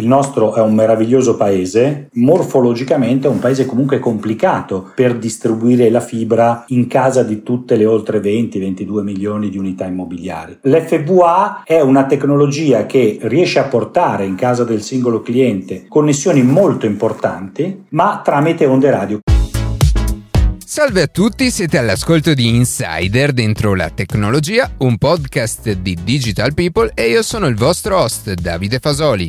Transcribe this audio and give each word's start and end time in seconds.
Il 0.00 0.06
nostro 0.06 0.54
è 0.54 0.60
un 0.60 0.74
meraviglioso 0.74 1.36
paese, 1.36 2.08
morfologicamente 2.12 3.26
è 3.26 3.30
un 3.30 3.40
paese 3.40 3.66
comunque 3.66 3.98
complicato 3.98 4.92
per 4.94 5.18
distribuire 5.18 5.90
la 5.90 5.98
fibra 5.98 6.64
in 6.68 6.86
casa 6.86 7.24
di 7.24 7.42
tutte 7.42 7.74
le 7.74 7.84
oltre 7.84 8.20
20-22 8.20 9.02
milioni 9.02 9.50
di 9.50 9.58
unità 9.58 9.86
immobiliari. 9.86 10.58
L'FVA 10.62 11.64
è 11.64 11.80
una 11.80 12.06
tecnologia 12.06 12.86
che 12.86 13.18
riesce 13.22 13.58
a 13.58 13.64
portare 13.64 14.24
in 14.24 14.36
casa 14.36 14.62
del 14.62 14.82
singolo 14.82 15.20
cliente 15.20 15.86
connessioni 15.88 16.44
molto 16.44 16.86
importanti, 16.86 17.86
ma 17.88 18.20
tramite 18.22 18.66
onde 18.66 18.90
radio. 18.90 19.18
Salve 20.64 21.02
a 21.02 21.06
tutti, 21.08 21.50
siete 21.50 21.76
all'ascolto 21.76 22.34
di 22.34 22.46
Insider 22.46 23.32
dentro 23.32 23.74
la 23.74 23.90
tecnologia, 23.90 24.70
un 24.78 24.96
podcast 24.96 25.72
di 25.72 25.98
Digital 26.04 26.54
People 26.54 26.92
e 26.94 27.08
io 27.08 27.22
sono 27.24 27.48
il 27.48 27.56
vostro 27.56 27.98
host 27.98 28.32
Davide 28.34 28.78
Fasoli. 28.78 29.28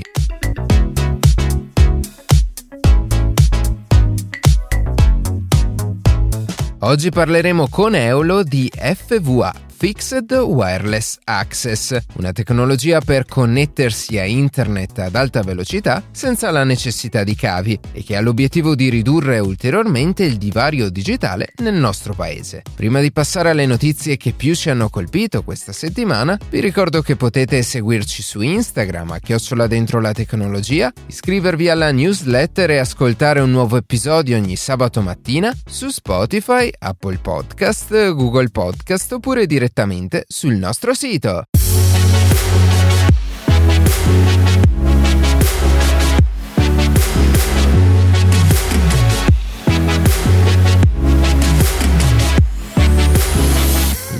Oggi 6.81 7.09
parleremo 7.09 7.67
con 7.67 7.93
Eolo 7.93 8.41
di 8.41 8.71
FVA, 8.73 9.53
Fixed 9.79 10.33
Wireless 10.33 11.19
Access, 11.23 11.97
una 12.15 12.33
tecnologia 12.33 12.99
per 12.99 13.23
connettersi 13.23 14.19
a 14.19 14.25
internet 14.25 14.99
ad 14.99 15.15
alta 15.15 15.41
velocità 15.41 16.03
senza 16.11 16.51
la 16.51 16.65
necessità 16.65 17.23
di 17.23 17.33
cavi 17.33 17.79
e 17.93 18.03
che 18.03 18.17
ha 18.17 18.19
l'obiettivo 18.19 18.75
di 18.75 18.89
ridurre 18.89 19.39
ulteriormente 19.39 20.25
il 20.25 20.35
divario 20.35 20.89
digitale 20.89 21.53
nel 21.59 21.75
nostro 21.75 22.13
paese. 22.13 22.63
Prima 22.75 22.99
di 22.99 23.13
passare 23.13 23.51
alle 23.51 23.65
notizie 23.65 24.17
che 24.17 24.33
più 24.33 24.53
ci 24.53 24.69
hanno 24.69 24.89
colpito 24.89 25.43
questa 25.43 25.71
settimana, 25.71 26.37
vi 26.49 26.59
ricordo 26.59 27.01
che 27.01 27.15
potete 27.15 27.61
seguirci 27.61 28.21
su 28.21 28.41
Instagram 28.41 29.11
a 29.11 29.19
chiocciola 29.19 29.65
dentro 29.65 30.01
la 30.01 30.11
tecnologia, 30.11 30.91
iscrivervi 31.07 31.69
alla 31.69 31.93
newsletter 31.93 32.71
e 32.71 32.79
ascoltare 32.79 33.39
un 33.39 33.51
nuovo 33.51 33.77
episodio 33.77 34.35
ogni 34.35 34.57
sabato 34.57 35.01
mattina 35.01 35.55
su 35.65 35.87
Spotify, 35.87 36.69
Apple 36.79 37.19
Podcast, 37.19 38.11
Google 38.11 38.49
Podcast 38.49 39.13
oppure 39.13 39.45
direttamente 39.45 39.67
direttamente 39.69 40.25
sul 40.27 40.55
nostro 40.55 40.93
sito. 40.93 41.43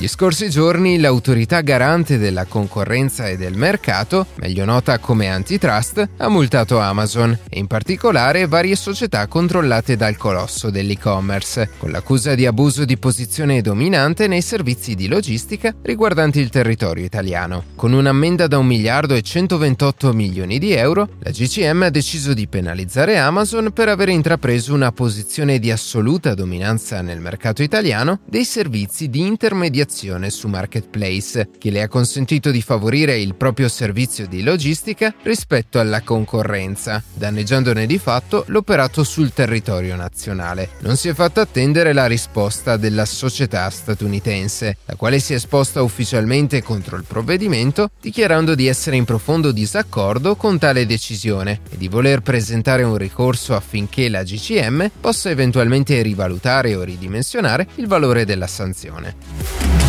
Scorsi 0.10 0.50
giorni 0.50 1.00
l'autorità 1.00 1.62
garante 1.62 2.18
della 2.18 2.46
concorrenza 2.46 3.28
e 3.28 3.38
del 3.38 3.56
mercato, 3.56 4.26
meglio 4.38 4.66
nota 4.66 4.98
come 4.98 5.30
antitrust, 5.30 6.10
ha 6.18 6.28
multato 6.28 6.80
Amazon 6.80 7.38
e 7.48 7.60
in 7.60 7.68
particolare 7.68 8.48
varie 8.48 8.76
società 8.76 9.28
controllate 9.28 9.96
dal 9.96 10.18
colosso 10.18 10.72
dell'e-commerce, 10.72 11.70
con 11.78 11.92
l'accusa 11.92 12.34
di 12.34 12.48
abuso 12.48 12.86
di 12.86 12.98
posizione 12.98 13.62
dominante 13.62 14.26
nei 14.26 14.42
servizi 14.42 14.96
di 14.96 15.08
logistica 15.08 15.76
riguardanti 15.84 16.40
il 16.40 16.50
territorio 16.50 17.06
italiano. 17.06 17.66
Con 17.76 17.94
un'ammenda 17.94 18.48
da 18.48 18.58
1 18.58 18.68
miliardo 18.68 19.14
e 19.14 19.22
128 19.22 20.12
milioni 20.12 20.58
di 20.58 20.74
euro, 20.74 21.08
la 21.20 21.30
GCM 21.30 21.84
ha 21.84 21.90
deciso 21.90 22.34
di 22.34 22.48
penalizzare 22.48 23.20
Amazon 23.20 23.72
per 23.72 23.90
aver 23.90 24.10
intrapreso 24.10 24.74
una 24.74 24.92
posizione 24.92 25.60
di 25.60 25.70
assoluta 25.70 26.34
dominanza 26.34 27.02
nel 27.02 27.20
mercato 27.20 27.62
italiano 27.62 28.22
dei 28.26 28.44
servizi 28.44 29.08
di 29.08 29.20
intermediazione 29.20 29.98
posizione 30.00 30.30
su 30.30 30.48
Marketplace, 30.48 31.50
che 31.58 31.72
le 31.72 31.82
ha 31.82 31.88
consentito 31.90 32.52
di 32.52 32.62
favorire 32.62 33.18
il 33.18 33.36
proprio 33.36 33.68
servizio 33.68 34.28
di 34.28 34.44
logistica 34.44 35.14
rispetto 35.24 35.80
alla 35.80 36.02
concorrenza, 36.02 37.04
danneggiandone 37.14 37.86
di 37.86 37.98
fatto 37.98 38.46
l'operato 38.48 39.04
sul 39.04 39.34
territorio 39.34 39.98
nazionale. 39.98 40.70
Non 40.80 40.96
si 40.96 41.10
è 41.10 41.14
fatta 41.14 41.42
attendere 41.42 41.92
la 41.92 42.06
risposta 42.06 42.78
della 42.78 43.06
società 43.06 43.70
statunitense, 43.70 44.78
la 44.86 44.96
quale 44.96 45.20
si 45.20 45.34
è 45.34 45.36
esposta 45.36 45.82
ufficialmente 45.82 46.64
contro 46.64 46.96
il 46.96 47.04
provvedimento, 47.06 47.92
dichiarando 48.00 48.56
di 48.56 48.68
essere 48.68 48.96
in 48.96 49.04
profondo 49.04 49.52
disaccordo 49.52 50.36
con 50.38 50.58
tale 50.58 50.86
decisione 50.86 51.60
e 51.70 51.78
di 51.78 51.90
voler 51.90 52.22
presentare 52.22 52.84
un 52.84 52.96
ricorso 52.96 53.54
affinché 53.54 54.08
la 54.08 54.24
GCM 54.24 54.90
possa 55.02 55.30
eventualmente 55.30 56.02
rivalutare 56.02 56.76
o 56.76 56.84
ridimensionare 56.84 57.68
il 57.76 57.88
valore 57.88 58.24
della 58.24 58.48
sanzione. 58.48 59.89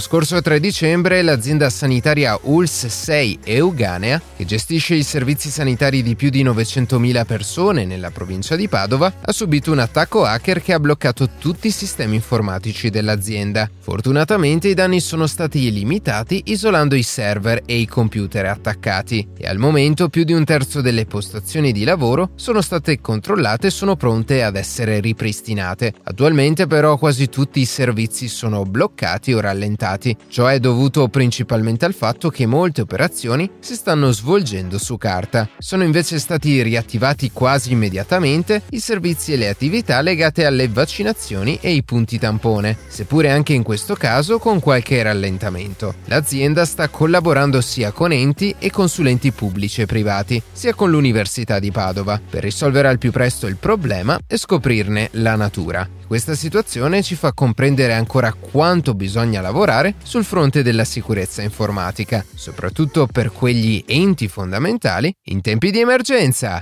Lo 0.00 0.06
scorso 0.06 0.40
3 0.40 0.60
dicembre 0.60 1.20
l'azienda 1.20 1.68
sanitaria 1.68 2.38
ULS 2.40 2.86
6 2.86 3.40
Euganea, 3.44 4.18
che 4.34 4.46
gestisce 4.46 4.94
i 4.94 5.02
servizi 5.02 5.50
sanitari 5.50 6.02
di 6.02 6.16
più 6.16 6.30
di 6.30 6.42
900.000 6.42 7.26
persone 7.26 7.84
nella 7.84 8.10
provincia 8.10 8.56
di 8.56 8.66
Padova, 8.66 9.12
ha 9.20 9.30
subito 9.30 9.70
un 9.72 9.78
attacco 9.78 10.24
hacker 10.24 10.62
che 10.62 10.72
ha 10.72 10.80
bloccato 10.80 11.28
tutti 11.38 11.66
i 11.66 11.70
sistemi 11.70 12.14
informatici 12.14 12.88
dell'azienda. 12.88 13.68
Fortunatamente 13.78 14.68
i 14.68 14.74
danni 14.74 15.00
sono 15.00 15.26
stati 15.26 15.70
limitati 15.70 16.44
isolando 16.46 16.94
i 16.94 17.02
server 17.02 17.60
e 17.66 17.76
i 17.76 17.86
computer 17.86 18.46
attaccati 18.46 19.28
e 19.36 19.46
al 19.46 19.58
momento 19.58 20.08
più 20.08 20.24
di 20.24 20.32
un 20.32 20.44
terzo 20.44 20.80
delle 20.80 21.04
postazioni 21.04 21.72
di 21.72 21.84
lavoro 21.84 22.30
sono 22.36 22.62
state 22.62 23.02
controllate 23.02 23.66
e 23.66 23.70
sono 23.70 23.96
pronte 23.96 24.42
ad 24.42 24.56
essere 24.56 25.00
ripristinate. 25.00 25.92
Attualmente 26.04 26.66
però 26.66 26.96
quasi 26.96 27.28
tutti 27.28 27.60
i 27.60 27.66
servizi 27.66 28.28
sono 28.28 28.62
bloccati 28.62 29.34
o 29.34 29.40
rallentati 29.40 29.88
bloccati. 29.90 30.16
Ciò 30.28 30.46
è 30.46 30.60
dovuto 30.60 31.08
principalmente 31.08 31.84
al 31.84 31.94
fatto 31.94 32.30
che 32.30 32.46
molte 32.46 32.82
operazioni 32.82 33.50
si 33.60 33.74
stanno 33.74 34.10
svolgendo 34.12 34.78
su 34.78 34.96
carta. 34.96 35.48
Sono 35.58 35.82
invece 35.82 36.18
stati 36.18 36.62
riattivati 36.62 37.30
quasi 37.32 37.72
immediatamente 37.72 38.62
i 38.70 38.80
servizi 38.80 39.32
e 39.32 39.36
le 39.36 39.48
attività 39.48 40.00
legate 40.00 40.44
alle 40.44 40.68
vaccinazioni 40.68 41.58
e 41.60 41.72
i 41.72 41.82
punti 41.82 42.18
tampone, 42.18 42.76
seppure 42.88 43.30
anche 43.30 43.52
in 43.52 43.62
questo 43.62 43.94
caso 43.94 44.38
con 44.38 44.60
qualche 44.60 45.02
rallentamento. 45.02 45.94
L'azienda 46.06 46.64
sta 46.64 46.88
collaborando 46.88 47.60
sia 47.60 47.90
con 47.92 48.12
enti 48.12 48.54
e 48.58 48.70
consulenti 48.70 49.32
pubblici 49.32 49.82
e 49.82 49.86
privati, 49.86 50.40
sia 50.52 50.74
con 50.74 50.90
l'Università 50.90 51.58
di 51.58 51.70
Padova, 51.70 52.20
per 52.28 52.42
risolvere 52.42 52.88
al 52.88 52.98
più 52.98 53.10
presto 53.10 53.46
il 53.46 53.56
problema 53.56 54.18
e 54.26 54.36
scoprirne 54.36 55.08
la 55.12 55.36
natura. 55.36 55.88
Questa 56.10 56.34
situazione 56.34 57.04
ci 57.04 57.14
fa 57.14 57.32
comprendere 57.32 57.92
ancora 57.92 58.32
quanto 58.32 58.94
bisogna 58.94 59.40
lavorare 59.40 59.79
sul 60.02 60.24
fronte 60.24 60.62
della 60.62 60.84
sicurezza 60.84 61.42
informatica, 61.42 62.24
soprattutto 62.34 63.06
per 63.06 63.32
quegli 63.32 63.82
enti 63.86 64.28
fondamentali 64.28 65.12
in 65.28 65.40
tempi 65.40 65.70
di 65.70 65.80
emergenza. 65.80 66.60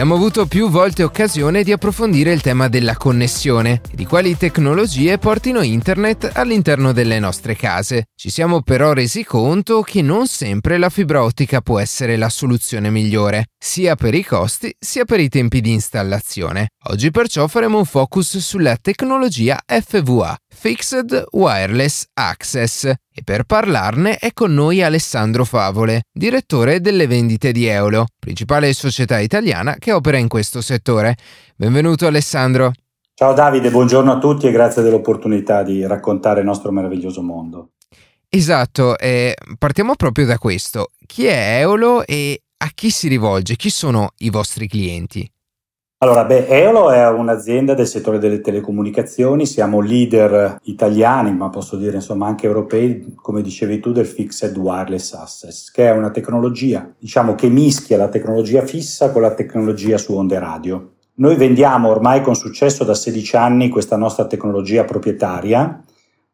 Abbiamo 0.00 0.18
avuto 0.18 0.46
più 0.46 0.70
volte 0.70 1.02
occasione 1.02 1.62
di 1.62 1.72
approfondire 1.72 2.32
il 2.32 2.40
tema 2.40 2.68
della 2.68 2.96
connessione 2.96 3.82
e 3.90 3.96
di 3.96 4.06
quali 4.06 4.34
tecnologie 4.34 5.18
portino 5.18 5.60
internet 5.60 6.30
all'interno 6.36 6.92
delle 6.92 7.18
nostre 7.18 7.54
case. 7.54 8.06
Ci 8.14 8.30
siamo 8.30 8.62
però 8.62 8.94
resi 8.94 9.24
conto 9.24 9.82
che 9.82 10.00
non 10.00 10.26
sempre 10.26 10.78
la 10.78 10.88
fibra 10.88 11.22
ottica 11.22 11.60
può 11.60 11.78
essere 11.78 12.16
la 12.16 12.30
soluzione 12.30 12.88
migliore, 12.88 13.48
sia 13.58 13.94
per 13.94 14.14
i 14.14 14.24
costi 14.24 14.74
sia 14.78 15.04
per 15.04 15.20
i 15.20 15.28
tempi 15.28 15.60
di 15.60 15.72
installazione. 15.72 16.68
Oggi 16.84 17.10
perciò 17.10 17.46
faremo 17.46 17.76
un 17.76 17.84
focus 17.84 18.38
sulla 18.38 18.78
tecnologia 18.80 19.60
FVA, 19.66 20.34
Fixed 20.62 21.28
Wireless 21.30 22.04
Access, 22.12 22.84
e 22.84 23.22
per 23.24 23.44
parlarne 23.44 24.18
è 24.18 24.34
con 24.34 24.52
noi 24.52 24.82
Alessandro 24.82 25.46
Favole, 25.46 26.02
direttore 26.12 26.82
delle 26.82 27.06
vendite 27.06 27.50
di 27.50 27.64
Eolo, 27.64 28.04
principale 28.18 28.70
società 28.74 29.18
italiana 29.20 29.76
che 29.78 29.90
opera 29.90 30.18
in 30.18 30.28
questo 30.28 30.60
settore. 30.60 31.16
Benvenuto 31.56 32.06
Alessandro. 32.06 32.72
Ciao 33.14 33.32
Davide, 33.32 33.70
buongiorno 33.70 34.12
a 34.12 34.18
tutti 34.18 34.48
e 34.48 34.50
grazie 34.50 34.82
dell'opportunità 34.82 35.62
di 35.62 35.86
raccontare 35.86 36.40
il 36.40 36.46
nostro 36.46 36.72
meraviglioso 36.72 37.22
mondo. 37.22 37.70
Esatto, 38.28 38.98
eh, 38.98 39.34
partiamo 39.56 39.94
proprio 39.94 40.26
da 40.26 40.36
questo. 40.36 40.90
Chi 41.06 41.24
è 41.24 41.60
Eolo 41.60 42.04
e 42.04 42.38
a 42.58 42.70
chi 42.74 42.90
si 42.90 43.08
rivolge? 43.08 43.56
Chi 43.56 43.70
sono 43.70 44.10
i 44.18 44.28
vostri 44.28 44.68
clienti? 44.68 45.26
Allora, 46.02 46.24
beh, 46.24 46.46
Eolo 46.46 46.90
è 46.90 47.06
un'azienda 47.10 47.74
del 47.74 47.86
settore 47.86 48.18
delle 48.18 48.40
telecomunicazioni, 48.40 49.44
siamo 49.44 49.82
leader 49.82 50.56
italiani, 50.62 51.30
ma 51.36 51.50
posso 51.50 51.76
dire 51.76 51.96
insomma 51.96 52.26
anche 52.26 52.46
europei, 52.46 53.12
come 53.14 53.42
dicevi 53.42 53.80
tu, 53.80 53.92
del 53.92 54.06
Fixed 54.06 54.56
Wireless 54.56 55.12
Access, 55.12 55.70
che 55.70 55.88
è 55.88 55.90
una 55.90 56.10
tecnologia, 56.10 56.90
diciamo, 56.98 57.34
che 57.34 57.50
mischia 57.50 57.98
la 57.98 58.08
tecnologia 58.08 58.62
fissa 58.62 59.10
con 59.10 59.20
la 59.20 59.34
tecnologia 59.34 59.98
su 59.98 60.14
onde 60.14 60.38
radio. 60.38 60.92
Noi 61.16 61.36
vendiamo 61.36 61.90
ormai 61.90 62.22
con 62.22 62.34
successo 62.34 62.82
da 62.82 62.94
16 62.94 63.36
anni 63.36 63.68
questa 63.68 63.98
nostra 63.98 64.26
tecnologia 64.26 64.84
proprietaria 64.84 65.84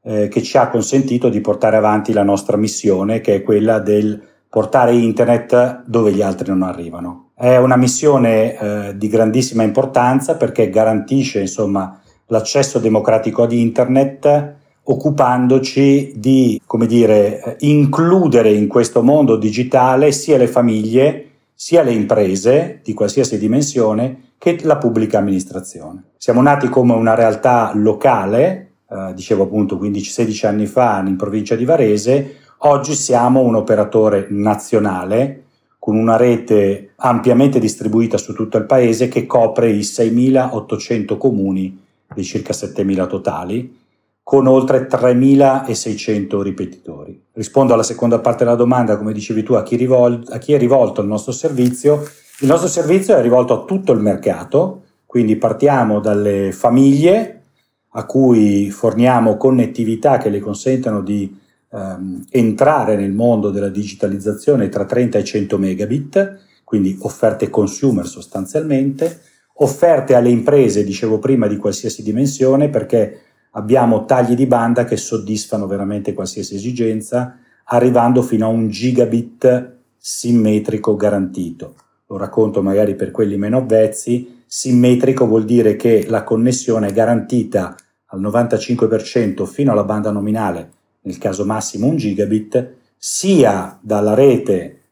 eh, 0.04 0.28
che 0.28 0.42
ci 0.44 0.56
ha 0.58 0.68
consentito 0.68 1.28
di 1.28 1.40
portare 1.40 1.74
avanti 1.74 2.12
la 2.12 2.22
nostra 2.22 2.56
missione, 2.56 3.20
che 3.20 3.34
è 3.34 3.42
quella 3.42 3.80
del 3.80 4.22
portare 4.56 4.94
internet 4.94 5.82
dove 5.84 6.14
gli 6.14 6.22
altri 6.22 6.48
non 6.48 6.62
arrivano. 6.62 7.32
È 7.34 7.58
una 7.58 7.76
missione 7.76 8.58
eh, 8.58 8.96
di 8.96 9.06
grandissima 9.08 9.62
importanza 9.62 10.36
perché 10.36 10.70
garantisce 10.70 11.40
insomma, 11.40 12.00
l'accesso 12.28 12.78
democratico 12.78 13.42
ad 13.42 13.52
internet 13.52 14.54
occupandoci 14.82 16.14
di, 16.16 16.58
dire, 16.86 17.56
includere 17.58 18.50
in 18.50 18.66
questo 18.66 19.02
mondo 19.02 19.36
digitale 19.36 20.10
sia 20.10 20.38
le 20.38 20.46
famiglie 20.46 21.30
sia 21.52 21.82
le 21.82 21.92
imprese 21.92 22.80
di 22.82 22.94
qualsiasi 22.94 23.36
dimensione 23.36 24.30
che 24.38 24.58
la 24.62 24.78
pubblica 24.78 25.18
amministrazione. 25.18 26.12
Siamo 26.16 26.40
nati 26.40 26.70
come 26.70 26.94
una 26.94 27.14
realtà 27.14 27.72
locale, 27.74 28.70
eh, 28.88 29.12
dicevo 29.14 29.42
appunto 29.42 29.76
15-16 29.76 30.46
anni 30.46 30.64
fa 30.64 31.04
in 31.06 31.16
provincia 31.16 31.56
di 31.56 31.66
Varese, 31.66 32.36
oggi 32.58 32.94
siamo 32.94 33.40
un 33.40 33.54
operatore 33.54 34.26
nazionale 34.30 35.42
con 35.78 35.96
una 35.96 36.16
rete 36.16 36.92
ampiamente 36.96 37.58
distribuita 37.60 38.18
su 38.18 38.32
tutto 38.32 38.56
il 38.56 38.64
paese 38.64 39.08
che 39.08 39.26
copre 39.26 39.70
i 39.70 39.80
6.800 39.80 41.16
comuni 41.16 41.84
dei 42.12 42.24
circa 42.24 42.52
7.000 42.52 43.06
totali 43.06 43.84
con 44.28 44.48
oltre 44.48 44.88
3.600 44.88 46.40
ripetitori. 46.40 47.22
Rispondo 47.32 47.74
alla 47.74 47.84
seconda 47.84 48.18
parte 48.18 48.42
della 48.42 48.56
domanda, 48.56 48.96
come 48.96 49.12
dicevi 49.12 49.44
tu, 49.44 49.52
a 49.52 49.62
chi, 49.62 49.76
rivol- 49.76 50.26
a 50.30 50.38
chi 50.38 50.52
è 50.52 50.58
rivolto 50.58 51.00
il 51.00 51.06
nostro 51.06 51.30
servizio. 51.30 52.02
Il 52.40 52.48
nostro 52.48 52.66
servizio 52.66 53.16
è 53.16 53.22
rivolto 53.22 53.54
a 53.54 53.64
tutto 53.64 53.92
il 53.92 54.00
mercato, 54.00 54.82
quindi 55.06 55.36
partiamo 55.36 56.00
dalle 56.00 56.50
famiglie 56.50 57.42
a 57.90 58.04
cui 58.04 58.68
forniamo 58.70 59.36
connettività 59.36 60.18
che 60.18 60.28
le 60.28 60.40
consentano 60.40 61.02
di 61.02 61.32
ehm, 61.70 62.24
entrare 62.30 62.96
nel 62.96 63.12
mondo 63.12 63.50
della 63.50 63.68
digitalizzazione 63.68 64.68
tra 64.68 64.84
30 64.84 65.18
e 65.18 65.24
100 65.24 65.58
megabit, 65.58 66.38
quindi 66.64 66.96
offerte 67.00 67.48
consumer 67.48 68.06
sostanzialmente, 68.06 69.20
offerte 69.54 70.14
alle 70.14 70.30
imprese, 70.30 70.84
dicevo 70.84 71.18
prima, 71.18 71.46
di 71.46 71.56
qualsiasi 71.56 72.02
dimensione, 72.02 72.68
perché 72.68 73.20
abbiamo 73.52 74.04
tagli 74.04 74.34
di 74.34 74.46
banda 74.46 74.84
che 74.84 74.96
soddisfano 74.96 75.66
veramente 75.66 76.12
qualsiasi 76.12 76.56
esigenza, 76.56 77.38
arrivando 77.64 78.22
fino 78.22 78.46
a 78.46 78.50
un 78.50 78.68
gigabit 78.68 79.74
simmetrico 79.96 80.94
garantito. 80.96 81.74
Lo 82.08 82.16
racconto 82.16 82.62
magari 82.62 82.94
per 82.94 83.10
quelli 83.10 83.36
meno 83.36 83.58
avvezzi, 83.58 84.42
simmetrico 84.46 85.26
vuol 85.26 85.44
dire 85.44 85.74
che 85.74 86.06
la 86.08 86.22
connessione 86.22 86.88
è 86.88 86.92
garantita 86.92 87.74
al 88.06 88.20
95% 88.20 89.44
fino 89.44 89.72
alla 89.72 89.84
banda 89.84 90.12
nominale, 90.12 90.70
nel 91.06 91.18
caso 91.18 91.44
massimo 91.44 91.86
un 91.86 91.96
gigabit, 91.96 92.74
sia 92.96 93.78
dalla 93.80 94.14
rete 94.14 94.82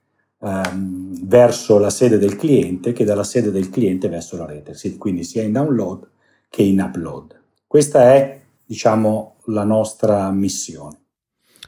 ehm, 0.40 1.26
verso 1.26 1.78
la 1.78 1.90
sede 1.90 2.18
del 2.18 2.36
cliente 2.36 2.92
che 2.92 3.04
dalla 3.04 3.24
sede 3.24 3.50
del 3.50 3.68
cliente 3.68 4.08
verso 4.08 4.36
la 4.36 4.46
rete, 4.46 4.74
quindi 4.96 5.24
sia 5.24 5.42
in 5.42 5.52
download 5.52 6.08
che 6.48 6.62
in 6.62 6.80
upload. 6.80 7.40
Questa 7.66 8.14
è 8.14 8.40
diciamo, 8.64 9.36
la 9.46 9.64
nostra 9.64 10.30
missione. 10.30 11.00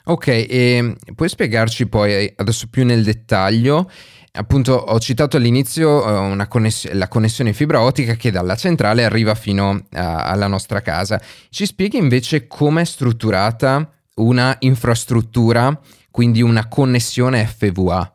Ok, 0.04 0.28
e 0.28 0.96
puoi 1.16 1.28
spiegarci 1.28 1.88
poi 1.88 2.32
adesso 2.37 2.69
più 2.70 2.84
nel 2.84 3.02
dettaglio? 3.02 3.90
Appunto, 4.31 4.75
ho 4.75 4.98
citato 5.00 5.37
all'inizio 5.37 6.06
uh, 6.06 6.46
conness- 6.46 6.93
la 6.93 7.08
connessione 7.08 7.52
fibra 7.52 7.81
ottica 7.81 8.14
che 8.14 8.31
dalla 8.31 8.54
centrale 8.54 9.02
arriva 9.02 9.34
fino 9.34 9.70
uh, 9.70 9.87
alla 9.90 10.46
nostra 10.46 10.81
casa. 10.82 11.20
Ci 11.48 11.66
spieghi 11.66 11.96
invece 11.96 12.46
come 12.46 12.82
è 12.82 12.84
strutturata 12.84 13.90
una 14.17 14.57
infrastruttura, 14.61 15.79
quindi 16.11 16.43
una 16.43 16.69
connessione 16.69 17.45
FVA? 17.45 18.15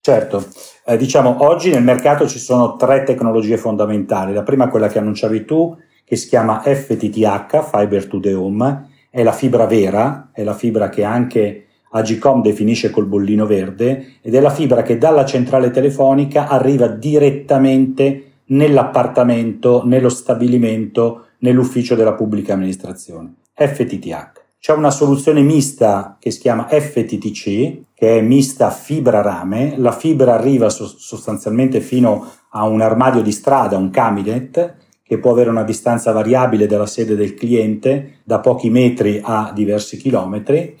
Certo, 0.00 0.46
eh, 0.84 0.96
diciamo 0.96 1.44
oggi 1.44 1.70
nel 1.70 1.82
mercato 1.82 2.28
ci 2.28 2.38
sono 2.38 2.76
tre 2.76 3.02
tecnologie 3.02 3.56
fondamentali. 3.56 4.32
La 4.32 4.42
prima 4.42 4.66
è 4.66 4.68
quella 4.68 4.88
che 4.88 4.98
annunciavi 4.98 5.44
tu, 5.44 5.76
che 6.04 6.16
si 6.16 6.28
chiama 6.28 6.60
FTTH, 6.60 7.68
Fiber 7.70 8.06
to 8.06 8.20
the 8.20 8.32
Home, 8.34 8.88
è 9.10 9.22
la 9.22 9.32
fibra 9.32 9.66
vera, 9.66 10.30
è 10.32 10.44
la 10.44 10.54
fibra 10.54 10.88
che 10.88 11.02
anche 11.02 11.66
Agicom 11.90 12.42
definisce 12.42 12.90
col 12.90 13.06
bollino 13.06 13.46
verde 13.46 14.18
ed 14.20 14.34
è 14.34 14.40
la 14.40 14.50
fibra 14.50 14.82
che 14.82 14.98
dalla 14.98 15.24
centrale 15.24 15.70
telefonica 15.70 16.46
arriva 16.46 16.86
direttamente 16.86 18.32
nell'appartamento, 18.46 19.82
nello 19.84 20.08
stabilimento, 20.08 21.26
nell'ufficio 21.38 21.94
della 21.94 22.14
pubblica 22.14 22.52
amministrazione. 22.52 23.34
FTTH. 23.54 24.45
C'è 24.58 24.72
una 24.72 24.90
soluzione 24.90 25.42
mista 25.42 26.16
che 26.18 26.30
si 26.30 26.40
chiama 26.40 26.66
FTTC, 26.68 27.94
che 27.94 28.18
è 28.18 28.20
mista 28.20 28.70
fibra 28.70 29.22
rame. 29.22 29.74
La 29.76 29.92
fibra 29.92 30.34
arriva 30.34 30.68
sostanzialmente 30.68 31.80
fino 31.80 32.28
a 32.50 32.66
un 32.66 32.80
armadio 32.80 33.22
di 33.22 33.32
strada, 33.32 33.76
un 33.76 33.90
cabinet, 33.90 34.76
che 35.06 35.18
può 35.18 35.30
avere 35.30 35.50
una 35.50 35.62
distanza 35.62 36.10
variabile 36.10 36.66
dalla 36.66 36.86
sede 36.86 37.14
del 37.14 37.34
cliente 37.34 38.18
da 38.24 38.40
pochi 38.40 38.70
metri 38.70 39.20
a 39.22 39.52
diversi 39.54 39.96
chilometri 39.98 40.76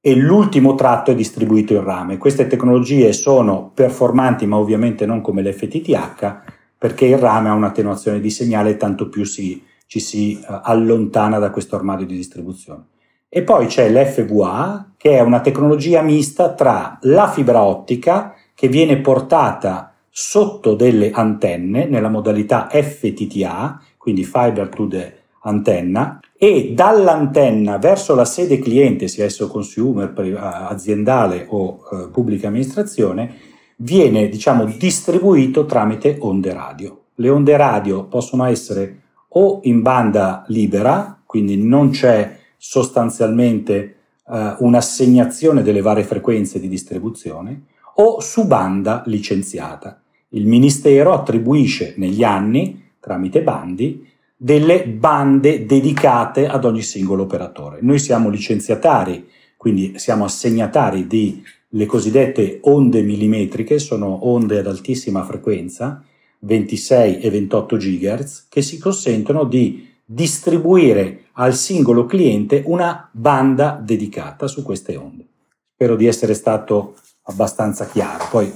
e 0.00 0.14
l'ultimo 0.14 0.74
tratto 0.74 1.10
è 1.10 1.14
distribuito 1.14 1.74
in 1.74 1.84
rame. 1.84 2.16
Queste 2.16 2.46
tecnologie 2.46 3.12
sono 3.12 3.70
performanti 3.74 4.46
ma 4.46 4.56
ovviamente 4.56 5.04
non 5.04 5.20
come 5.20 5.42
l'FTTH 5.42 6.40
perché 6.78 7.06
il 7.06 7.18
rame 7.18 7.50
ha 7.50 7.54
un'attenuazione 7.54 8.20
di 8.20 8.30
segnale 8.30 8.78
tanto 8.78 9.10
più 9.10 9.24
si, 9.24 9.62
ci 9.86 10.00
si 10.00 10.38
uh, 10.40 10.60
allontana 10.62 11.38
da 11.38 11.50
questo 11.50 11.76
armadio 11.76 12.06
di 12.06 12.16
distribuzione. 12.16 12.84
E 13.28 13.42
poi 13.42 13.66
c'è 13.66 13.90
l'FVA 13.90 14.92
che 14.96 15.16
è 15.16 15.20
una 15.20 15.40
tecnologia 15.40 16.00
mista 16.02 16.52
tra 16.52 16.98
la 17.02 17.28
fibra 17.28 17.62
ottica 17.62 18.34
che 18.54 18.68
viene 18.68 19.00
portata 19.00 19.92
sotto 20.08 20.74
delle 20.74 21.10
antenne 21.12 21.86
nella 21.86 22.08
modalità 22.08 22.68
FTTA, 22.70 23.80
quindi 23.96 24.24
Fiber 24.24 24.68
to 24.68 24.88
the 24.88 25.16
Antenna, 25.42 26.18
e 26.36 26.72
dall'antenna 26.74 27.78
verso 27.78 28.14
la 28.14 28.24
sede 28.24 28.58
cliente, 28.58 29.08
sia 29.08 29.24
esso 29.24 29.46
consumer, 29.46 30.12
aziendale 30.40 31.46
o 31.48 31.80
eh, 31.92 32.08
pubblica 32.08 32.48
amministrazione, 32.48 33.34
viene 33.76 34.28
diciamo 34.28 34.64
distribuito 34.64 35.66
tramite 35.66 36.16
onde 36.20 36.52
radio. 36.52 37.02
Le 37.14 37.28
onde 37.28 37.56
radio 37.56 38.04
possono 38.04 38.44
essere 38.44 39.02
o 39.28 39.60
in 39.64 39.82
banda 39.82 40.44
libera, 40.48 41.20
quindi 41.24 41.62
non 41.62 41.90
c'è 41.90 42.37
sostanzialmente 42.58 43.96
eh, 44.28 44.56
un'assegnazione 44.58 45.62
delle 45.62 45.80
varie 45.80 46.04
frequenze 46.04 46.60
di 46.60 46.68
distribuzione, 46.68 47.62
o 47.94 48.20
su 48.20 48.46
banda 48.46 49.02
licenziata 49.06 50.02
il 50.30 50.46
Ministero 50.46 51.14
attribuisce 51.14 51.94
negli 51.96 52.22
anni, 52.22 52.90
tramite 53.00 53.42
bandi, 53.42 54.06
delle 54.36 54.86
bande 54.86 55.64
dedicate 55.64 56.46
ad 56.46 56.64
ogni 56.64 56.82
singolo 56.82 57.22
operatore. 57.22 57.78
Noi 57.80 57.98
siamo 57.98 58.28
licenziatari, 58.28 59.26
quindi 59.56 59.94
siamo 59.96 60.24
assegnatari 60.24 61.06
di 61.06 61.42
le 61.70 61.86
cosiddette 61.86 62.58
onde 62.62 63.02
millimetriche, 63.02 63.78
sono 63.78 64.26
onde 64.28 64.58
ad 64.58 64.66
altissima 64.66 65.24
frequenza, 65.24 66.04
26 66.40 67.20
e 67.20 67.30
28 67.30 67.76
GHz, 67.76 68.46
che 68.48 68.62
si 68.62 68.78
consentono 68.78 69.44
di 69.44 69.88
distribuire 70.04 71.27
al 71.40 71.54
singolo 71.54 72.06
cliente 72.06 72.62
una 72.66 73.08
banda 73.12 73.78
dedicata 73.80 74.46
su 74.46 74.62
queste 74.62 74.96
onde. 74.96 75.26
Spero 75.74 75.96
di 75.96 76.06
essere 76.06 76.34
stato 76.34 76.96
abbastanza 77.24 77.86
chiaro. 77.86 78.26
Poi 78.30 78.52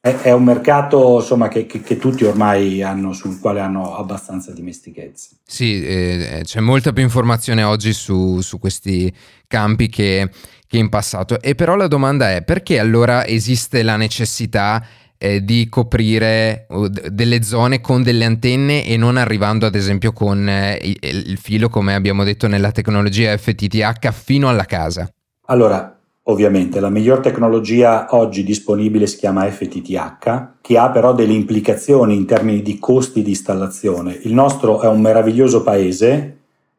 è, 0.00 0.14
è 0.22 0.32
un 0.32 0.42
mercato 0.42 1.18
insomma, 1.20 1.48
che, 1.48 1.66
che, 1.66 1.80
che, 1.82 1.98
tutti 1.98 2.24
ormai 2.24 2.82
hanno, 2.82 3.12
sul 3.12 3.38
quale 3.38 3.60
hanno 3.60 3.94
abbastanza 3.96 4.52
dimestichezza. 4.52 5.36
Sì, 5.44 5.84
eh, 5.84 6.40
c'è 6.44 6.60
molta 6.60 6.92
più 6.92 7.02
informazione 7.02 7.62
oggi 7.62 7.92
su, 7.92 8.40
su 8.40 8.58
questi 8.58 9.12
campi 9.46 9.88
che, 9.88 10.30
che 10.66 10.78
in 10.78 10.88
passato. 10.88 11.40
E 11.40 11.54
però 11.54 11.76
la 11.76 11.86
domanda 11.86 12.32
è 12.32 12.42
perché 12.42 12.78
allora 12.78 13.26
esiste 13.26 13.82
la 13.82 13.96
necessità 13.96 14.82
eh, 15.22 15.44
di 15.44 15.68
coprire 15.68 16.66
delle 17.12 17.44
zone 17.44 17.80
con 17.80 18.02
delle 18.02 18.24
antenne 18.24 18.84
e 18.84 18.96
non 18.96 19.16
arrivando 19.16 19.66
ad 19.66 19.76
esempio 19.76 20.12
con 20.12 20.48
eh, 20.48 20.80
il 20.82 21.38
filo, 21.38 21.68
come 21.68 21.94
abbiamo 21.94 22.24
detto 22.24 22.48
nella 22.48 22.72
tecnologia 22.72 23.36
FTTH, 23.36 24.10
fino 24.10 24.48
alla 24.48 24.64
casa? 24.64 25.08
Allora, 25.46 25.96
Ovviamente 26.26 26.78
la 26.78 26.88
miglior 26.88 27.18
tecnologia 27.18 28.06
oggi 28.10 28.44
disponibile 28.44 29.08
si 29.08 29.16
chiama 29.16 29.50
FTTH, 29.50 30.50
che 30.60 30.78
ha 30.78 30.88
però 30.90 31.14
delle 31.14 31.32
implicazioni 31.32 32.14
in 32.14 32.26
termini 32.26 32.62
di 32.62 32.78
costi 32.78 33.24
di 33.24 33.30
installazione. 33.30 34.20
Il 34.22 34.32
nostro 34.32 34.80
è 34.82 34.86
un 34.86 35.00
meraviglioso 35.00 35.64
paese, 35.64 36.36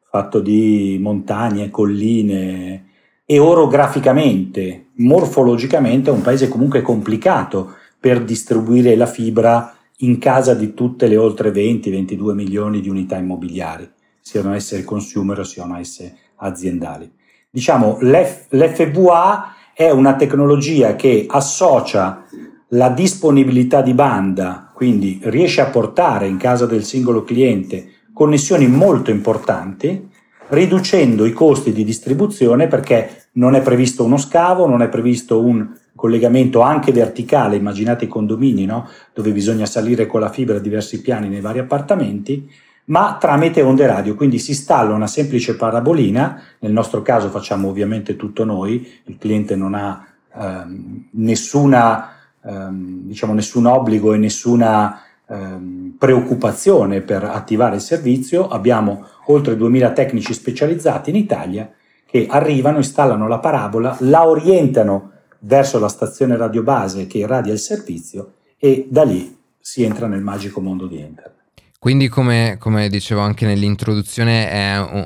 fatto 0.10 0.40
di 0.40 0.98
montagne, 1.02 1.70
colline 1.70 2.86
e 3.26 3.38
orograficamente, 3.38 4.92
morfologicamente 4.96 6.10
è 6.10 6.14
un 6.14 6.22
paese 6.22 6.48
comunque 6.48 6.82
complicato 6.82 7.74
per 8.04 8.22
distribuire 8.26 8.98
la 8.98 9.06
fibra 9.06 9.74
in 10.00 10.18
casa 10.18 10.54
di 10.54 10.74
tutte 10.74 11.08
le 11.08 11.16
oltre 11.16 11.52
20-22 11.52 12.34
milioni 12.34 12.82
di 12.82 12.90
unità 12.90 13.16
immobiliari, 13.16 13.90
siano 14.20 14.54
esse 14.54 14.84
consumer 14.84 15.40
o 15.40 15.44
siano 15.46 15.78
esse 15.78 16.14
aziendali. 16.36 17.10
Diciamo, 17.50 18.00
l'F- 18.02 18.48
l'FVA 18.50 19.54
è 19.74 19.90
una 19.90 20.18
tecnologia 20.18 20.98
che 20.98 21.26
associa 21.30 22.26
la 22.72 22.90
disponibilità 22.90 23.82
di 23.82 23.94
banda, 23.94 24.70
quindi 24.74 25.22
riesce 25.24 25.62
a 25.62 25.70
portare 25.70 26.28
in 26.28 26.36
casa 26.36 26.66
del 26.66 26.84
singolo 26.84 27.24
cliente 27.24 27.88
connessioni 28.12 28.68
molto 28.68 29.12
importanti, 29.12 30.10
riducendo 30.50 31.26
i 31.26 31.32
costi 31.32 31.72
di 31.72 31.86
distribuzione 31.86 32.68
perché 32.68 33.28
non 33.36 33.56
è 33.56 33.62
previsto 33.62 34.04
uno 34.04 34.18
scavo, 34.18 34.68
non 34.68 34.82
è 34.82 34.90
previsto 34.90 35.40
un 35.42 35.80
collegamento 35.96 36.62
anche 36.62 36.92
verticale, 36.92 37.56
immaginate 37.56 38.06
i 38.06 38.08
condomini, 38.08 38.66
no? 38.66 38.88
dove 39.14 39.32
bisogna 39.32 39.66
salire 39.66 40.06
con 40.06 40.20
la 40.20 40.30
fibra 40.30 40.58
a 40.58 40.60
diversi 40.60 41.02
piani 41.02 41.30
nei 41.30 41.42
vari 41.42 41.60
appartamenti, 41.60 42.50
ma 42.86 43.18
tramite 43.20 43.62
onde 43.62 43.86
radio, 43.86 44.16
quindi 44.16 44.40
si 44.40 44.52
installa 44.52 44.94
una 44.94 45.08
semplice 45.08 45.56
parabolina, 45.56 46.42
nel 46.60 46.72
nostro 46.72 47.02
caso 47.02 47.30
facciamo 47.30 47.70
ovviamente 47.70 48.16
tutto 48.16 48.44
noi, 48.44 49.02
il 49.06 49.18
cliente 49.18 49.56
non 49.56 49.74
ha 49.74 50.06
ehm, 50.36 51.08
nessuna, 51.12 52.10
ehm, 52.44 53.04
diciamo, 53.06 53.34
nessun 53.34 53.68
obbligo 53.68 54.14
e 54.14 54.18
nessuna 54.18 55.02
ehm, 55.26 55.96
preoccupazione 55.98 57.00
per 57.02 57.24
attivare 57.24 57.76
il 57.76 57.82
servizio, 57.82 58.50
abbiamo 58.50 59.06
oltre 59.28 59.56
2000 59.56 59.92
tecnici 59.92 60.34
specializzati 60.34 61.10
in 61.10 61.16
Italia 61.16 61.72
che 62.06 62.28
arrivano, 62.30 62.78
installano 62.78 63.28
la 63.30 63.40
parabola, 63.40 63.96
la 64.02 64.28
orientano 64.28 65.13
verso 65.46 65.80
la 65.80 65.88
stazione 65.88 66.38
radio 66.38 66.64
base 66.64 67.08
che 67.08 67.20
irradia 67.20 67.54
il 67.54 67.60
servizio 67.60 68.34
e 68.58 68.88
da 68.90 69.04
lì 69.04 69.38
si 69.60 69.84
entra 69.84 70.08
nel 70.08 70.22
magico 70.22 70.62
mondo 70.62 70.88
di 70.88 71.00
Internet. 71.00 71.42
Quindi, 71.80 72.08
come, 72.08 72.58
come 72.60 72.88
dicevo 72.88 73.22
anche 73.22 73.46
nell'introduzione, 73.46 74.50
è 74.50 74.78
un, 74.78 75.06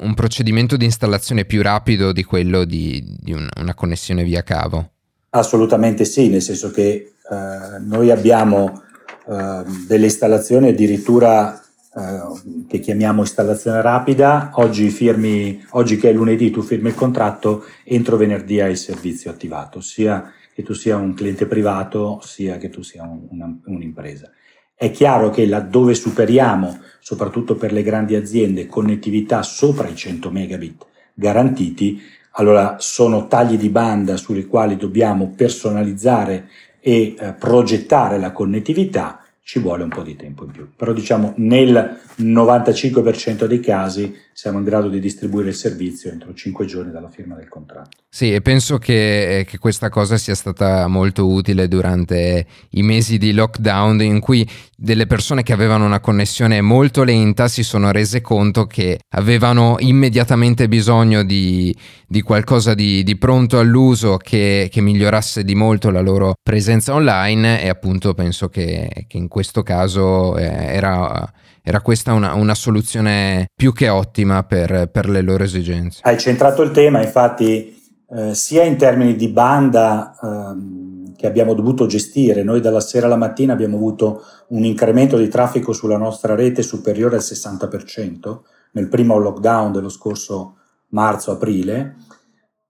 un, 0.00 0.14
procedimento 0.14 0.76
di 0.76 0.84
installazione 0.84 1.44
più 1.44 1.62
rapido 1.62 2.10
di 2.10 2.24
quello 2.24 2.64
di, 2.64 3.16
di 3.20 3.32
un, 3.32 3.48
una 3.60 3.74
connessione 3.74 4.24
via 4.24 4.42
cavo? 4.42 4.90
Assolutamente 5.30 6.04
sì, 6.04 6.28
nel 6.28 6.42
senso 6.42 6.72
che 6.72 7.12
eh, 7.30 7.78
noi 7.80 8.10
abbiamo 8.10 8.82
eh, 9.28 9.62
delle 9.86 10.06
installazioni 10.06 10.70
addirittura 10.70 11.59
eh, 11.94 12.66
che 12.68 12.78
chiamiamo 12.78 13.22
installazione 13.22 13.82
rapida. 13.82 14.50
Oggi, 14.54 14.90
firmi, 14.90 15.64
oggi 15.70 15.96
che 15.96 16.10
è 16.10 16.12
lunedì 16.12 16.50
tu 16.50 16.62
firmi 16.62 16.88
il 16.88 16.94
contratto, 16.94 17.64
entro 17.84 18.16
venerdì 18.16 18.60
hai 18.60 18.70
il 18.70 18.76
servizio 18.76 19.30
attivato, 19.30 19.80
sia 19.80 20.32
che 20.54 20.62
tu 20.62 20.72
sia 20.72 20.96
un 20.96 21.14
cliente 21.14 21.46
privato, 21.46 22.20
sia 22.22 22.58
che 22.58 22.68
tu 22.68 22.82
sia 22.82 23.02
un, 23.02 23.26
una, 23.30 23.58
un'impresa. 23.64 24.30
È 24.74 24.90
chiaro 24.90 25.30
che 25.30 25.46
laddove 25.46 25.94
superiamo, 25.94 26.78
soprattutto 27.00 27.56
per 27.56 27.72
le 27.72 27.82
grandi 27.82 28.14
aziende, 28.14 28.66
connettività 28.66 29.42
sopra 29.42 29.88
i 29.88 29.96
100 29.96 30.30
megabit 30.30 30.86
garantiti, 31.12 32.00
allora 32.32 32.76
sono 32.78 33.26
tagli 33.26 33.58
di 33.58 33.68
banda 33.68 34.16
sui 34.16 34.46
quali 34.46 34.76
dobbiamo 34.76 35.32
personalizzare 35.36 36.48
e 36.80 37.14
eh, 37.18 37.32
progettare 37.32 38.18
la 38.18 38.32
connettività 38.32 39.24
ci 39.50 39.58
vuole 39.58 39.82
un 39.82 39.88
po' 39.88 40.02
di 40.02 40.14
tempo 40.14 40.44
in 40.44 40.52
più. 40.52 40.68
Però 40.76 40.92
diciamo 40.92 41.34
nel 41.38 41.98
95% 42.20 43.46
dei 43.46 43.58
casi 43.58 44.16
siamo 44.32 44.58
in 44.58 44.64
grado 44.64 44.88
di 44.88 45.00
distribuire 45.00 45.48
il 45.48 45.54
servizio 45.54 46.10
entro 46.10 46.32
5 46.32 46.64
giorni 46.64 46.90
dalla 46.90 47.10
firma 47.10 47.34
del 47.34 47.48
contratto. 47.48 47.98
Sì, 48.08 48.32
e 48.32 48.40
penso 48.40 48.78
che, 48.78 49.44
che, 49.46 49.58
questa 49.58 49.88
cosa 49.88 50.16
sia 50.16 50.34
stata 50.34 50.86
molto 50.88 51.28
utile 51.28 51.68
durante 51.68 52.46
i 52.70 52.82
mesi 52.82 53.18
di 53.18 53.32
lockdown 53.32 54.02
in 54.02 54.18
cui 54.18 54.48
delle 54.76 55.06
persone 55.06 55.42
che 55.42 55.52
avevano 55.52 55.84
una 55.84 56.00
connessione 56.00 56.60
molto 56.60 57.04
lenta 57.04 57.48
si 57.48 57.62
sono 57.62 57.92
rese 57.92 58.20
conto 58.20 58.66
che 58.66 58.98
avevano 59.10 59.76
immediatamente 59.78 60.68
bisogno 60.68 61.22
di, 61.22 61.76
di 62.08 62.22
qualcosa 62.22 62.74
di, 62.74 63.02
di, 63.02 63.16
pronto 63.16 63.58
all'uso 63.58 64.16
che, 64.16 64.68
che, 64.72 64.80
migliorasse 64.80 65.44
di 65.44 65.54
molto 65.54 65.90
la 65.90 66.00
loro 66.00 66.34
presenza 66.42 66.94
online 66.94 67.62
e 67.62 67.68
appunto 67.68 68.14
penso 68.14 68.48
che, 68.48 69.04
che 69.06 69.16
in 69.16 69.28
questo 69.28 69.62
caso 69.62 70.36
eh, 70.36 70.44
era, 70.44 71.30
era, 71.62 71.80
questa 71.80 72.12
una, 72.12 72.34
una, 72.34 72.54
soluzione 72.54 73.46
più 73.54 73.72
che 73.72 73.88
ottima 73.88 74.42
per, 74.44 74.88
per, 74.90 75.08
le 75.08 75.20
loro 75.20 75.44
esigenze. 75.44 76.00
Hai 76.02 76.18
centrato 76.18 76.62
il 76.62 76.70
tema, 76.70 77.02
infatti 77.02 77.78
eh, 78.12 78.34
sia 78.34 78.64
in 78.64 78.76
termini 78.76 79.14
di 79.14 79.28
banda 79.28 80.16
ehm, 80.20 81.14
che 81.14 81.26
abbiamo 81.26 81.54
dovuto 81.54 81.86
gestire, 81.86 82.42
noi 82.42 82.60
dalla 82.60 82.80
sera 82.80 83.06
alla 83.06 83.16
mattina 83.16 83.52
abbiamo 83.52 83.76
avuto 83.76 84.22
un 84.48 84.64
incremento 84.64 85.16
di 85.16 85.28
traffico 85.28 85.72
sulla 85.72 85.98
nostra 85.98 86.34
rete 86.34 86.62
superiore 86.62 87.16
al 87.16 87.22
60% 87.22 88.38
nel 88.72 88.88
primo 88.88 89.18
lockdown 89.18 89.70
dello 89.70 89.88
scorso 89.88 90.56
marzo-aprile. 90.88 91.96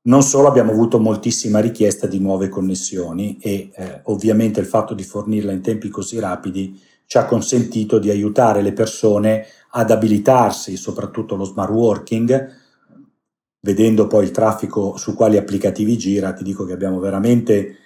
Non 0.02 0.22
solo 0.22 0.48
abbiamo 0.48 0.72
avuto 0.72 0.98
moltissima 0.98 1.60
richiesta 1.60 2.06
di 2.06 2.18
nuove 2.18 2.48
connessioni 2.48 3.38
e 3.40 3.70
eh, 3.74 4.00
ovviamente 4.04 4.58
il 4.58 4.66
fatto 4.66 4.94
di 4.94 5.04
fornirla 5.04 5.52
in 5.52 5.60
tempi 5.60 5.88
così 5.88 6.18
rapidi 6.18 6.78
ci 7.10 7.18
ha 7.18 7.24
consentito 7.24 7.98
di 7.98 8.08
aiutare 8.08 8.62
le 8.62 8.72
persone 8.72 9.44
ad 9.70 9.90
abilitarsi, 9.90 10.76
soprattutto 10.76 11.34
lo 11.34 11.42
smart 11.42 11.72
working, 11.72 12.48
vedendo 13.62 14.06
poi 14.06 14.22
il 14.22 14.30
traffico 14.30 14.96
su 14.96 15.16
quali 15.16 15.36
applicativi 15.36 15.98
gira, 15.98 16.32
ti 16.32 16.44
dico 16.44 16.64
che 16.64 16.72
abbiamo 16.72 17.00
veramente 17.00 17.78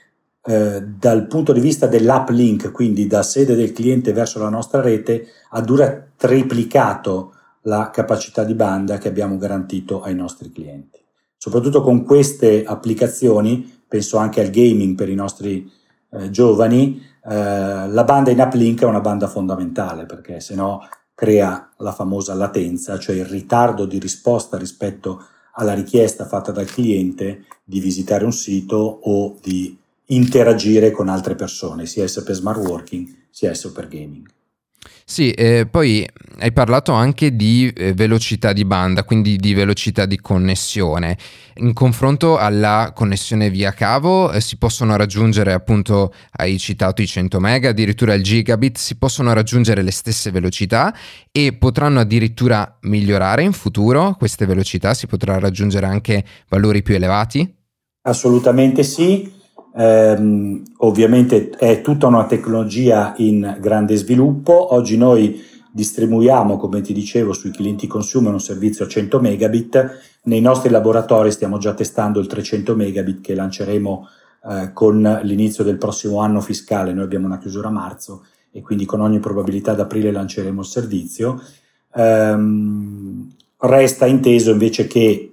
eh, 0.44 0.82
dal 0.82 1.26
punto 1.26 1.54
di 1.54 1.60
vista 1.60 1.86
dell'uplink, 1.86 2.70
quindi 2.70 3.06
da 3.06 3.22
sede 3.22 3.54
del 3.54 3.72
cliente 3.72 4.12
verso 4.12 4.38
la 4.40 4.50
nostra 4.50 4.82
rete, 4.82 5.26
addirittura 5.48 6.06
triplicato 6.18 7.32
la 7.62 7.88
capacità 7.88 8.44
di 8.44 8.52
banda 8.52 8.98
che 8.98 9.08
abbiamo 9.08 9.38
garantito 9.38 10.02
ai 10.02 10.14
nostri 10.14 10.52
clienti. 10.52 11.02
Soprattutto 11.38 11.80
con 11.80 12.04
queste 12.04 12.62
applicazioni, 12.62 13.80
penso 13.88 14.18
anche 14.18 14.42
al 14.42 14.50
gaming 14.50 14.94
per 14.94 15.08
i 15.08 15.14
nostri 15.14 15.66
eh, 16.10 16.28
giovani, 16.28 17.12
eh, 17.26 17.88
la 17.88 18.04
banda 18.04 18.30
in 18.30 18.40
uplink 18.40 18.82
è 18.82 18.86
una 18.86 19.00
banda 19.00 19.28
fondamentale 19.28 20.04
perché 20.04 20.40
se 20.40 20.54
no 20.54 20.86
crea 21.14 21.72
la 21.78 21.92
famosa 21.92 22.34
latenza, 22.34 22.98
cioè 22.98 23.16
il 23.16 23.24
ritardo 23.24 23.86
di 23.86 23.98
risposta 23.98 24.58
rispetto 24.58 25.24
alla 25.52 25.74
richiesta 25.74 26.26
fatta 26.26 26.52
dal 26.52 26.66
cliente 26.66 27.44
di 27.64 27.80
visitare 27.80 28.24
un 28.24 28.32
sito 28.32 28.76
o 28.76 29.36
di 29.40 29.78
interagire 30.06 30.90
con 30.90 31.08
altre 31.08 31.34
persone, 31.34 31.86
sia 31.86 32.04
esso 32.04 32.22
per 32.22 32.34
smart 32.34 32.58
working, 32.66 33.08
sia 33.30 33.50
esso 33.50 33.72
per 33.72 33.88
gaming. 33.88 34.28
Sì, 35.06 35.32
eh, 35.32 35.66
poi 35.70 36.08
hai 36.38 36.52
parlato 36.52 36.92
anche 36.92 37.36
di 37.36 37.70
eh, 37.76 37.92
velocità 37.92 38.54
di 38.54 38.64
banda, 38.64 39.04
quindi 39.04 39.36
di 39.36 39.52
velocità 39.52 40.06
di 40.06 40.18
connessione. 40.18 41.18
In 41.56 41.74
confronto 41.74 42.38
alla 42.38 42.92
connessione 42.94 43.50
via 43.50 43.72
cavo 43.72 44.32
eh, 44.32 44.40
si 44.40 44.56
possono 44.56 44.96
raggiungere, 44.96 45.52
appunto, 45.52 46.14
hai 46.38 46.58
citato 46.58 47.02
i 47.02 47.06
100 47.06 47.38
mega, 47.38 47.68
addirittura 47.68 48.14
il 48.14 48.22
gigabit, 48.22 48.78
si 48.78 48.96
possono 48.96 49.34
raggiungere 49.34 49.82
le 49.82 49.92
stesse 49.92 50.30
velocità 50.30 50.94
e 51.30 51.52
potranno 51.52 52.00
addirittura 52.00 52.78
migliorare 52.82 53.42
in 53.42 53.52
futuro 53.52 54.14
queste 54.18 54.46
velocità, 54.46 54.94
si 54.94 55.06
potrà 55.06 55.38
raggiungere 55.38 55.84
anche 55.84 56.24
valori 56.48 56.82
più 56.82 56.94
elevati? 56.94 57.54
Assolutamente 58.06 58.82
sì. 58.82 59.33
Eh, 59.76 60.62
ovviamente 60.78 61.50
è 61.50 61.80
tutta 61.80 62.06
una 62.06 62.26
tecnologia 62.26 63.14
in 63.16 63.56
grande 63.60 63.96
sviluppo. 63.96 64.74
Oggi 64.74 64.96
noi 64.96 65.42
distribuiamo, 65.72 66.56
come 66.56 66.80
ti 66.80 66.92
dicevo, 66.92 67.32
sui 67.32 67.50
clienti 67.50 67.88
consumer 67.88 68.32
un 68.32 68.40
servizio 68.40 68.84
a 68.84 68.88
100 68.88 69.20
megabit. 69.20 69.98
Nei 70.24 70.40
nostri 70.40 70.70
laboratori 70.70 71.32
stiamo 71.32 71.58
già 71.58 71.74
testando 71.74 72.20
il 72.20 72.28
300 72.28 72.76
megabit 72.76 73.20
che 73.20 73.34
lanceremo 73.34 74.08
eh, 74.48 74.70
con 74.72 75.20
l'inizio 75.22 75.64
del 75.64 75.78
prossimo 75.78 76.20
anno 76.20 76.40
fiscale. 76.40 76.92
Noi 76.92 77.04
abbiamo 77.04 77.26
una 77.26 77.38
chiusura 77.38 77.68
a 77.68 77.72
marzo 77.72 78.24
e 78.52 78.62
quindi 78.62 78.84
con 78.84 79.00
ogni 79.00 79.18
probabilità 79.18 79.72
ad 79.72 79.80
aprile 79.80 80.12
lanceremo 80.12 80.60
il 80.60 80.66
servizio. 80.66 81.42
Um, 81.96 83.32
resta 83.58 84.06
inteso 84.06 84.52
invece 84.52 84.86
che 84.86 85.32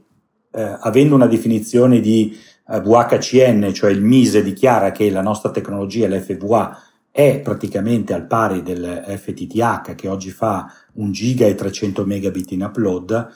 eh, 0.52 0.78
avendo 0.80 1.16
una 1.16 1.28
definizione 1.28 2.00
di 2.00 2.36
VHCN, 2.80 3.74
cioè 3.74 3.92
il 3.92 4.02
MISE, 4.02 4.44
dichiara 4.44 4.92
che 4.92 5.10
la 5.10 5.22
nostra 5.22 5.52
tecnologia, 5.52 6.08
l'FVA, 6.08 6.80
è 7.12 7.42
praticamente 7.44 8.14
al 8.14 8.26
pari 8.26 8.64
del 8.64 9.04
FTTH 9.06 9.96
che 9.96 10.08
oggi 10.08 10.30
fa 10.30 10.72
1 10.94 11.12
giga 11.12 11.46
e 11.46 11.56
300 11.56 12.06
megabit 12.06 12.52
in 12.52 12.64
upload, 12.64 13.28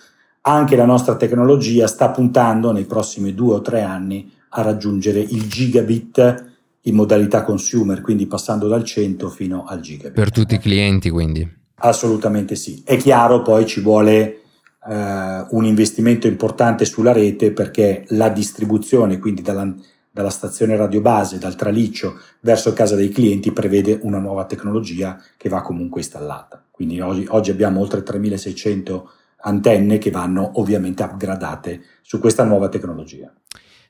anche 0.41 0.75
la 0.75 0.85
nostra 0.85 1.15
tecnologia 1.15 1.87
sta 1.87 2.09
puntando 2.09 2.71
nei 2.71 2.85
prossimi 2.85 3.33
due 3.33 3.55
o 3.55 3.61
tre 3.61 3.81
anni 3.81 4.31
a 4.49 4.61
raggiungere 4.61 5.19
il 5.19 5.47
gigabit 5.47 6.53
in 6.81 6.95
modalità 6.95 7.43
consumer, 7.43 7.99
quindi 8.01 8.27
passando 8.27 8.67
dal 8.67 8.83
100 8.83 9.29
fino 9.29 9.65
al 9.65 9.81
gigabit. 9.81 10.13
Per 10.13 10.31
tutti 10.31 10.55
i 10.55 10.59
clienti 10.59 11.09
quindi? 11.09 11.63
Assolutamente 11.77 12.55
sì. 12.55 12.81
È 12.85 12.95
chiaro, 12.95 13.41
poi 13.41 13.65
ci 13.65 13.81
vuole 13.81 14.43
eh, 14.87 15.45
un 15.49 15.65
investimento 15.65 16.27
importante 16.27 16.85
sulla 16.85 17.11
rete 17.11 17.51
perché 17.51 18.05
la 18.09 18.29
distribuzione, 18.29 19.19
quindi 19.19 19.41
dalla, 19.41 19.73
dalla 20.11 20.29
stazione 20.29 20.75
radio 20.75 21.01
base, 21.01 21.37
dal 21.37 21.55
traliccio 21.55 22.19
verso 22.41 22.73
casa 22.73 22.95
dei 22.95 23.09
clienti, 23.09 23.51
prevede 23.51 23.99
una 24.03 24.19
nuova 24.19 24.45
tecnologia 24.45 25.21
che 25.37 25.49
va 25.49 25.61
comunque 25.61 26.01
installata. 26.01 26.63
Quindi 26.71 26.99
oggi, 27.01 27.25
oggi 27.29 27.51
abbiamo 27.51 27.79
oltre 27.79 28.03
3600 28.03 29.11
antenne 29.41 29.97
che 29.97 30.11
vanno 30.11 30.51
ovviamente 30.55 31.03
upgradate 31.03 31.81
su 32.01 32.19
questa 32.19 32.43
nuova 32.43 32.69
tecnologia. 32.69 33.31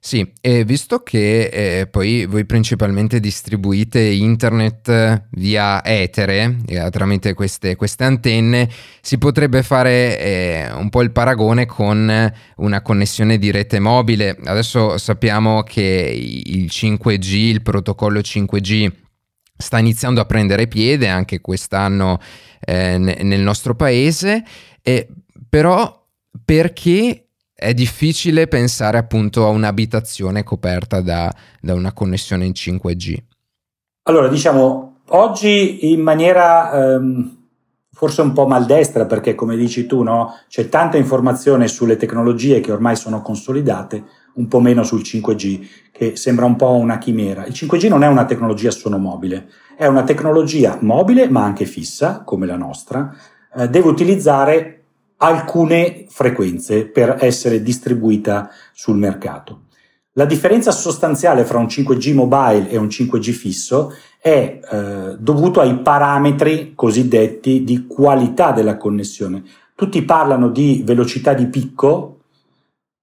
Sì, 0.06 0.34
e 0.40 0.64
visto 0.66 1.00
che 1.00 1.46
eh, 1.46 1.88
poi 1.88 2.28
voi 2.28 2.46
principalmente 2.46 3.20
distribuite 3.20 4.00
internet 4.00 5.30
via 5.32 5.84
etere, 5.84 6.58
eh, 6.68 6.88
tramite 6.92 7.34
queste, 7.34 7.76
queste, 7.76 8.04
antenne, 8.04 8.70
si 9.02 9.18
potrebbe 9.18 9.64
fare 9.64 10.20
eh, 10.20 10.72
un 10.74 10.90
po' 10.90 11.02
il 11.02 11.12
paragone 11.12 11.66
con 11.66 12.32
una 12.58 12.82
connessione 12.84 13.40
di 13.40 13.50
rete 13.50 13.80
mobile. 13.80 14.38
Adesso 14.44 15.00
sappiamo 15.00 15.64
che 15.64 16.14
il 16.46 16.66
5G, 16.66 17.34
il 17.34 17.64
protocollo 17.64 18.20
5G, 18.20 18.92
sta 19.58 19.80
iniziando 19.80 20.22
a 20.22 20.26
prendere 20.26 20.68
piede 20.68 21.08
anche 21.08 21.42
quest'anno 21.42 22.20
eh, 22.60 23.00
nel 23.00 23.42
nostro 23.42 23.74
paese, 23.74 24.44
però 25.50 26.08
perché 26.46 27.25
è 27.58 27.74
difficile 27.74 28.48
pensare 28.48 28.98
appunto 28.98 29.46
a 29.46 29.50
un'abitazione 29.50 30.44
coperta 30.44 31.00
da, 31.00 31.34
da 31.62 31.74
una 31.74 31.94
connessione 31.94 32.46
in 32.46 32.52
5G. 32.52 33.18
Allora, 34.04 34.28
diciamo, 34.28 34.98
oggi 35.10 35.92
in 35.92 36.02
maniera 36.02 36.94
ehm, 36.94 37.38
forse 37.94 38.22
un 38.22 38.34
po' 38.34 38.46
maldestra, 38.46 39.06
perché 39.06 39.36
come 39.36 39.56
dici 39.56 39.86
tu, 39.86 40.04
no, 40.04 40.38
c'è 40.50 40.68
tanta 40.68 40.98
informazione 40.98 41.70
sulle 41.70 41.96
tecnologie 41.96 42.60
che 42.60 42.74
ormai 42.74 42.98
sono 42.98 43.22
consolidate, 43.22 44.04
un 44.34 44.50
po' 44.50 44.60
meno 44.60 44.84
sul 44.84 45.00
5G, 45.00 45.68
che 45.94 46.18
sembra 46.18 46.46
un 46.46 46.58
po' 46.58 46.72
una 46.72 46.98
chimera. 46.98 47.46
Il 47.46 47.54
5G 47.54 47.88
non 47.88 48.04
è 48.04 48.08
una 48.08 48.26
tecnologia 48.26 48.70
solo 48.70 48.98
mobile, 48.98 49.48
è 49.78 49.86
una 49.86 50.04
tecnologia 50.04 50.78
mobile 50.82 51.30
ma 51.30 51.46
anche 51.46 51.64
fissa, 51.64 52.22
come 52.26 52.46
la 52.46 52.58
nostra, 52.58 53.16
eh, 53.56 53.70
deve 53.70 53.88
utilizzare 53.88 54.75
alcune 55.18 56.06
frequenze 56.10 56.86
per 56.86 57.18
essere 57.20 57.62
distribuita 57.62 58.50
sul 58.74 58.98
mercato. 58.98 59.62
La 60.18 60.26
differenza 60.26 60.72
sostanziale 60.72 61.44
fra 61.44 61.58
un 61.58 61.66
5G 61.66 62.14
mobile 62.14 62.70
e 62.70 62.78
un 62.78 62.88
5G 62.88 63.32
fisso 63.32 63.94
è 64.18 64.60
eh, 64.60 65.16
dovuto 65.20 65.60
ai 65.60 65.76
parametri 65.80 66.72
cosiddetti 66.74 67.66
di 67.66 67.86
qualità 67.86 68.52
della 68.52 68.78
connessione. 68.78 69.44
Tutti 69.76 70.02
parlano 70.04 70.48
di 70.50 70.84
velocità 70.86 71.34
di 71.34 71.48
picco, 71.48 72.20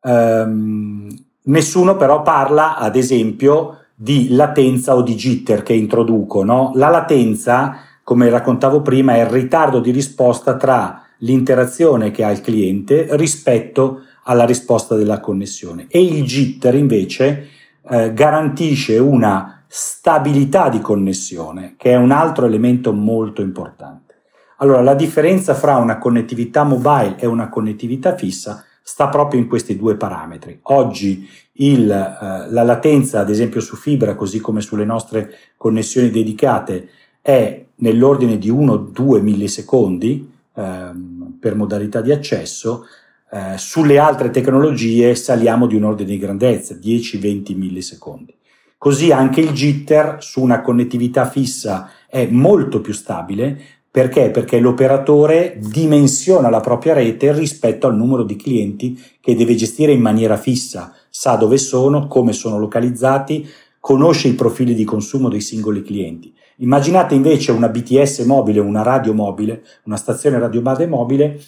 ehm, 0.01 1.07
nessuno 1.43 1.97
però 1.97 2.23
parla, 2.23 2.79
ad 2.79 2.97
esempio, 2.97 3.77
di 3.95 4.31
latenza 4.31 4.97
o 4.97 5.03
di 5.03 5.15
jitter 5.15 5.63
che 5.63 5.75
introduco. 5.75 6.43
No? 6.45 6.73
La 6.77 6.89
latenza, 6.89 7.77
come 8.03 8.31
raccontavo 8.31 8.81
prima, 8.81 9.17
è 9.17 9.21
il 9.21 9.27
ritardo 9.27 9.81
di 9.81 9.91
risposta 9.91 10.57
tra 10.57 11.03
l'interazione 11.23 12.11
che 12.11 12.25
ha 12.25 12.31
il 12.31 12.41
cliente 12.41 13.09
rispetto 13.17 14.03
alla 14.25 14.45
risposta 14.45 14.95
della 14.95 15.21
connessione 15.21 15.87
e 15.89 16.03
il 16.03 16.23
jitter 16.23 16.75
invece 16.75 17.49
eh, 17.89 18.13
garantisce 18.13 18.99
una 18.99 19.65
stabilità 19.67 20.69
di 20.69 20.81
connessione 20.81 21.75
che 21.77 21.91
è 21.91 21.97
un 21.97 22.11
altro 22.11 22.47
elemento 22.47 22.93
molto 22.93 23.43
importante. 23.43 24.15
Allora 24.59 24.81
la 24.81 24.95
differenza 24.95 25.55
fra 25.55 25.77
una 25.77 25.99
connettività 25.99 26.63
mobile 26.63 27.17
e 27.19 27.27
una 27.27 27.49
connettività 27.49 28.15
fissa 28.15 28.65
sta 28.83 29.09
proprio 29.09 29.41
in 29.41 29.49
questi 29.49 29.77
due 29.77 29.97
parametri. 29.97 30.59
Oggi 30.65 31.29
il, 31.55 31.91
eh, 31.91 32.51
la 32.51 32.63
latenza, 32.63 33.21
ad 33.21 33.31
esempio 33.31 33.61
su 33.61 33.77
fibra, 33.77 34.15
così 34.15 34.41
come 34.41 34.61
sulle 34.61 34.85
nostre 34.85 35.33
connessioni 35.57 36.11
dedicate, 36.11 36.89
è 37.21 37.65
nell'ordine 37.77 38.39
di 38.39 38.51
1-2 38.51 39.21
millisecondi, 39.21 40.32
ehm, 40.55 41.37
per 41.41 41.55
modalità 41.55 42.01
di 42.01 42.13
accesso, 42.13 42.87
eh, 43.31 43.57
sulle 43.57 43.99
altre 43.99 44.31
tecnologie 44.31 45.15
saliamo 45.15 45.67
di 45.67 45.77
un 45.77 45.85
ordine 45.85 46.11
di 46.11 46.19
grandezza, 46.19 46.75
10-20 46.75 47.57
millisecondi. 47.57 48.35
Così 48.77 49.13
anche 49.13 49.41
il 49.41 49.53
jitter 49.53 50.17
su 50.21 50.43
una 50.43 50.61
connettività 50.61 51.29
fissa 51.29 51.91
è 52.09 52.27
molto 52.27 52.81
più 52.81 52.93
stabile 52.93 53.81
perché? 53.93 54.31
Perché 54.31 54.59
l'operatore 54.59 55.59
dimensiona 55.61 56.49
la 56.49 56.61
propria 56.61 56.95
rete 56.95 57.31
rispetto 57.35 57.87
al 57.87 57.95
numero 57.95 58.23
di 58.23 58.37
clienti 58.37 58.99
che 59.21 59.37
deve 59.37 59.55
gestire 59.55 59.93
in 59.93 60.01
maniera 60.01 60.39
fissa, 60.39 60.95
sa 61.11 61.37
dove 61.37 61.59
sono, 61.59 62.07
come 62.07 62.33
sono 62.33 62.59
localizzati, 62.59 63.47
conosce 63.79 64.29
i 64.29 64.35
profili 64.35 64.73
di 64.73 64.85
consumo 64.85 65.29
dei 65.29 65.43
singoli 65.43 65.83
clienti. 65.83 66.33
Immaginate 66.63 67.17
invece 67.17 67.51
una 67.51 67.69
BTS 67.69 68.21
mobile, 68.21 68.61
una 68.61 68.83
radio 68.83 69.13
mobile, 69.13 69.65
una 69.85 69.97
stazione 69.97 70.39
radiobase 70.39 70.87
mobile 70.87 71.41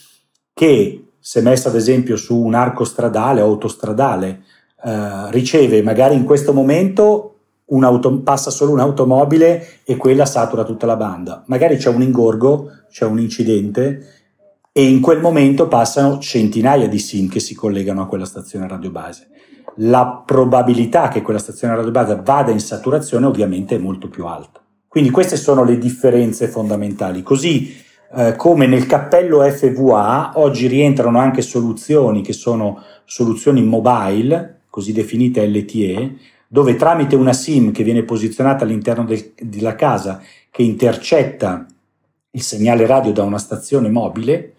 che 0.52 1.12
se 1.20 1.40
messa 1.40 1.68
ad 1.68 1.76
esempio 1.76 2.16
su 2.16 2.36
un 2.36 2.54
arco 2.54 2.82
stradale 2.82 3.40
o 3.40 3.44
autostradale 3.44 4.42
eh, 4.84 5.30
riceve 5.30 5.82
magari 5.82 6.16
in 6.16 6.24
questo 6.24 6.52
momento 6.52 7.30
passa 8.24 8.50
solo 8.50 8.72
un'automobile 8.72 9.82
e 9.84 9.96
quella 9.96 10.26
satura 10.26 10.64
tutta 10.64 10.84
la 10.84 10.96
banda. 10.96 11.44
Magari 11.46 11.76
c'è 11.76 11.90
un 11.90 12.02
ingorgo, 12.02 12.70
c'è 12.90 13.04
un 13.04 13.20
incidente 13.20 14.06
e 14.72 14.84
in 14.84 15.00
quel 15.00 15.20
momento 15.20 15.68
passano 15.68 16.18
centinaia 16.18 16.88
di 16.88 16.98
SIM 16.98 17.28
che 17.28 17.38
si 17.38 17.54
collegano 17.54 18.02
a 18.02 18.06
quella 18.06 18.26
stazione 18.26 18.66
radiobase. 18.66 19.28
La 19.76 20.22
probabilità 20.26 21.06
che 21.06 21.22
quella 21.22 21.38
stazione 21.38 21.76
radiobase 21.76 22.20
vada 22.20 22.50
in 22.50 22.60
saturazione 22.60 23.26
ovviamente 23.26 23.76
è 23.76 23.78
molto 23.78 24.08
più 24.08 24.26
alta. 24.26 24.62
Quindi 24.94 25.10
queste 25.10 25.36
sono 25.36 25.64
le 25.64 25.76
differenze 25.76 26.46
fondamentali. 26.46 27.24
Così 27.24 27.82
eh, 28.14 28.36
come 28.36 28.68
nel 28.68 28.86
cappello 28.86 29.42
FVA 29.42 30.34
oggi 30.36 30.68
rientrano 30.68 31.18
anche 31.18 31.42
soluzioni 31.42 32.22
che 32.22 32.32
sono 32.32 32.80
soluzioni 33.04 33.64
mobile, 33.64 34.60
così 34.70 34.92
definite 34.92 35.44
LTE, 35.48 36.14
dove 36.46 36.76
tramite 36.76 37.16
una 37.16 37.32
SIM 37.32 37.72
che 37.72 37.82
viene 37.82 38.04
posizionata 38.04 38.62
all'interno 38.62 39.02
del, 39.02 39.32
della 39.36 39.74
casa 39.74 40.22
che 40.48 40.62
intercetta 40.62 41.66
il 42.30 42.42
segnale 42.42 42.86
radio 42.86 43.10
da 43.10 43.24
una 43.24 43.38
stazione 43.38 43.90
mobile, 43.90 44.54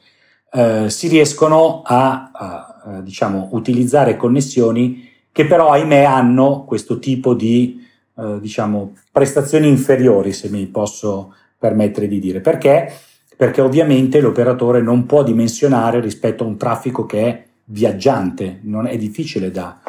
eh, 0.52 0.90
si 0.90 1.08
riescono 1.08 1.82
a, 1.82 2.32
a, 2.34 2.82
a 2.84 3.02
diciamo, 3.02 3.52
utilizzare 3.54 4.18
connessioni 4.18 5.10
che 5.32 5.46
però 5.46 5.70
ahimè 5.70 6.04
hanno 6.04 6.66
questo 6.66 7.00
tipo 7.00 7.34
di 7.34 7.84
eh, 8.18 8.40
diciamo, 8.40 8.96
prestazioni 9.12 9.68
inferiori, 9.68 10.34
se 10.34 10.50
mi 10.50 10.66
posso 10.68 11.34
permettere 11.58 12.08
di 12.08 12.20
dire. 12.20 12.42
Perché? 12.42 12.92
Perché 13.36 13.62
ovviamente 13.62 14.22
l'operatore 14.22 14.82
non 14.82 15.06
può 15.06 15.24
dimensionare 15.24 16.00
rispetto 16.00 16.44
a 16.44 16.48
un 16.48 16.58
traffico 16.58 17.06
che 17.06 17.26
è 17.26 17.46
viaggiante, 17.66 18.60
non 18.64 18.88
è 18.88 18.98
difficile 18.98 19.52
da, 19.52 19.80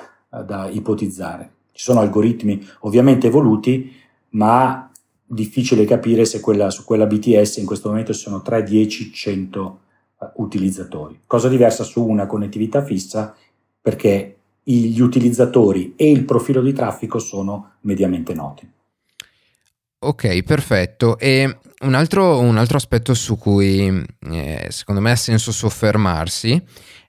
da 0.44 0.68
ipotizzare. 0.68 1.50
Ci 1.72 1.84
sono 1.84 2.00
algoritmi 2.00 2.66
ovviamente 2.80 3.26
evoluti, 3.26 3.92
ma 4.30 4.90
difficile 5.24 5.84
capire 5.84 6.24
se 6.24 6.40
quella, 6.40 6.70
su 6.70 6.84
quella 6.84 7.06
BTS 7.06 7.56
in 7.56 7.66
questo 7.66 7.88
momento 7.88 8.12
ci 8.12 8.20
sono 8.20 8.42
3, 8.42 8.62
10, 8.62 9.12
100 9.12 9.80
utilizzatori. 10.36 11.20
Cosa 11.26 11.48
diversa 11.48 11.84
su 11.84 12.06
una 12.06 12.26
connettività 12.26 12.82
fissa 12.82 13.34
perché 13.80 14.36
gli 14.68 15.00
utilizzatori 15.00 15.94
e 15.96 16.11
il 16.11 16.24
profilo 16.24 16.61
di 16.61 16.72
traffico 16.72 17.18
sono 17.18 17.74
mediamente 17.83 18.35
noti. 18.35 18.68
Ok, 19.98 20.42
perfetto. 20.42 21.18
E 21.18 21.59
un 21.81 21.94
altro, 21.94 22.40
un 22.40 22.59
altro 22.59 22.76
aspetto 22.76 23.14
su 23.14 23.37
cui 23.38 24.05
eh, 24.31 24.66
secondo 24.70 25.00
me 25.00 25.12
ha 25.12 25.16
senso 25.16 25.52
soffermarsi 25.52 26.62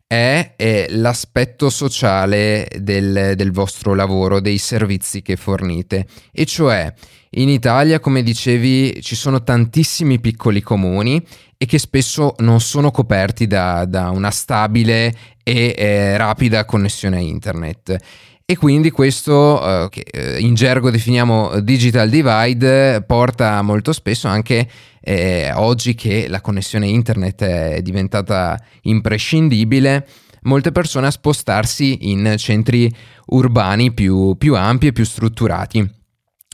è, 0.08 0.54
è 0.56 0.86
l'aspetto 0.89 1.70
sociale 1.70 2.67
del, 2.80 3.34
del, 3.36 3.52
vostro 3.52 3.93
lavoro, 3.93 4.39
dei 4.39 4.58
servizi 4.58 5.22
che 5.22 5.36
fornite. 5.36 6.08
E 6.32 6.46
cioè, 6.46 6.93
in 7.38 7.50
Italia, 7.50 8.00
come 8.00 8.23
dicevi, 8.23 9.00
ci 9.02 9.15
sono 9.15 9.43
tantissimi 9.43 10.19
piccoli 10.19 10.62
comuni 10.62 11.23
e 11.58 11.65
che 11.65 11.78
spesso 11.78 12.34
non 12.39 12.60
sono 12.62 12.91
coperti 12.91 13.47
da, 13.47 13.86
da 13.86 14.10
una 14.10 14.32
stabile 14.32 15.13
e 15.43 15.73
eh, 15.78 16.17
rapida 16.17 16.65
connessione 16.65 17.17
a 17.17 17.19
internet. 17.19 17.95
E 18.43 18.56
quindi 18.58 18.91
questo, 18.91 19.86
eh, 19.86 19.89
che 19.89 20.06
eh, 20.10 20.39
in 20.39 20.56
gergo 20.56 20.89
definiamo 20.89 21.60
digital 21.60 22.10
divide, 22.10 23.04
porta 23.06 23.62
molto 23.62 23.91
spesso 23.91 24.28
anche 24.28 24.67
eh, 25.02 25.52
oggi 25.54 25.95
che 25.95 26.28
la 26.28 26.41
connessione 26.41 26.88
internet 26.88 27.43
è 27.43 27.82
diventata 27.82 28.60
imprescindibile, 28.84 30.08
molte 30.43 30.71
persone 30.71 31.08
a 31.08 31.12
spostarsi 31.12 32.10
in 32.10 32.36
centri 32.38 32.91
urbani 33.28 33.91
più, 33.93 34.36
più 34.38 34.56
ampi 34.56 34.88
e 34.88 34.93
più 34.93 35.04
strutturati. 35.04 35.95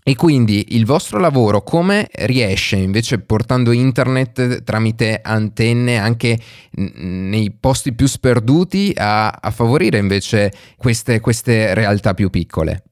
E 0.06 0.16
quindi 0.16 0.76
il 0.76 0.86
vostro 0.86 1.18
lavoro 1.18 1.62
come 1.62 2.10
riesce 2.12 2.76
invece 2.76 3.20
portando 3.20 3.72
internet 3.72 4.63
tramite 4.63 5.22
antenne 5.24 5.98
anche 5.98 6.38
nei 6.72 7.56
posti 7.58 7.94
più 7.94 8.06
sperduti 8.06 8.94
a, 8.98 9.30
a 9.30 9.52
favorire 9.52 9.98
invece 10.00 10.52
queste, 10.78 11.22
queste 11.22 11.74
realtà 11.74 12.13
più 12.13 12.30
piccole? 12.30 12.84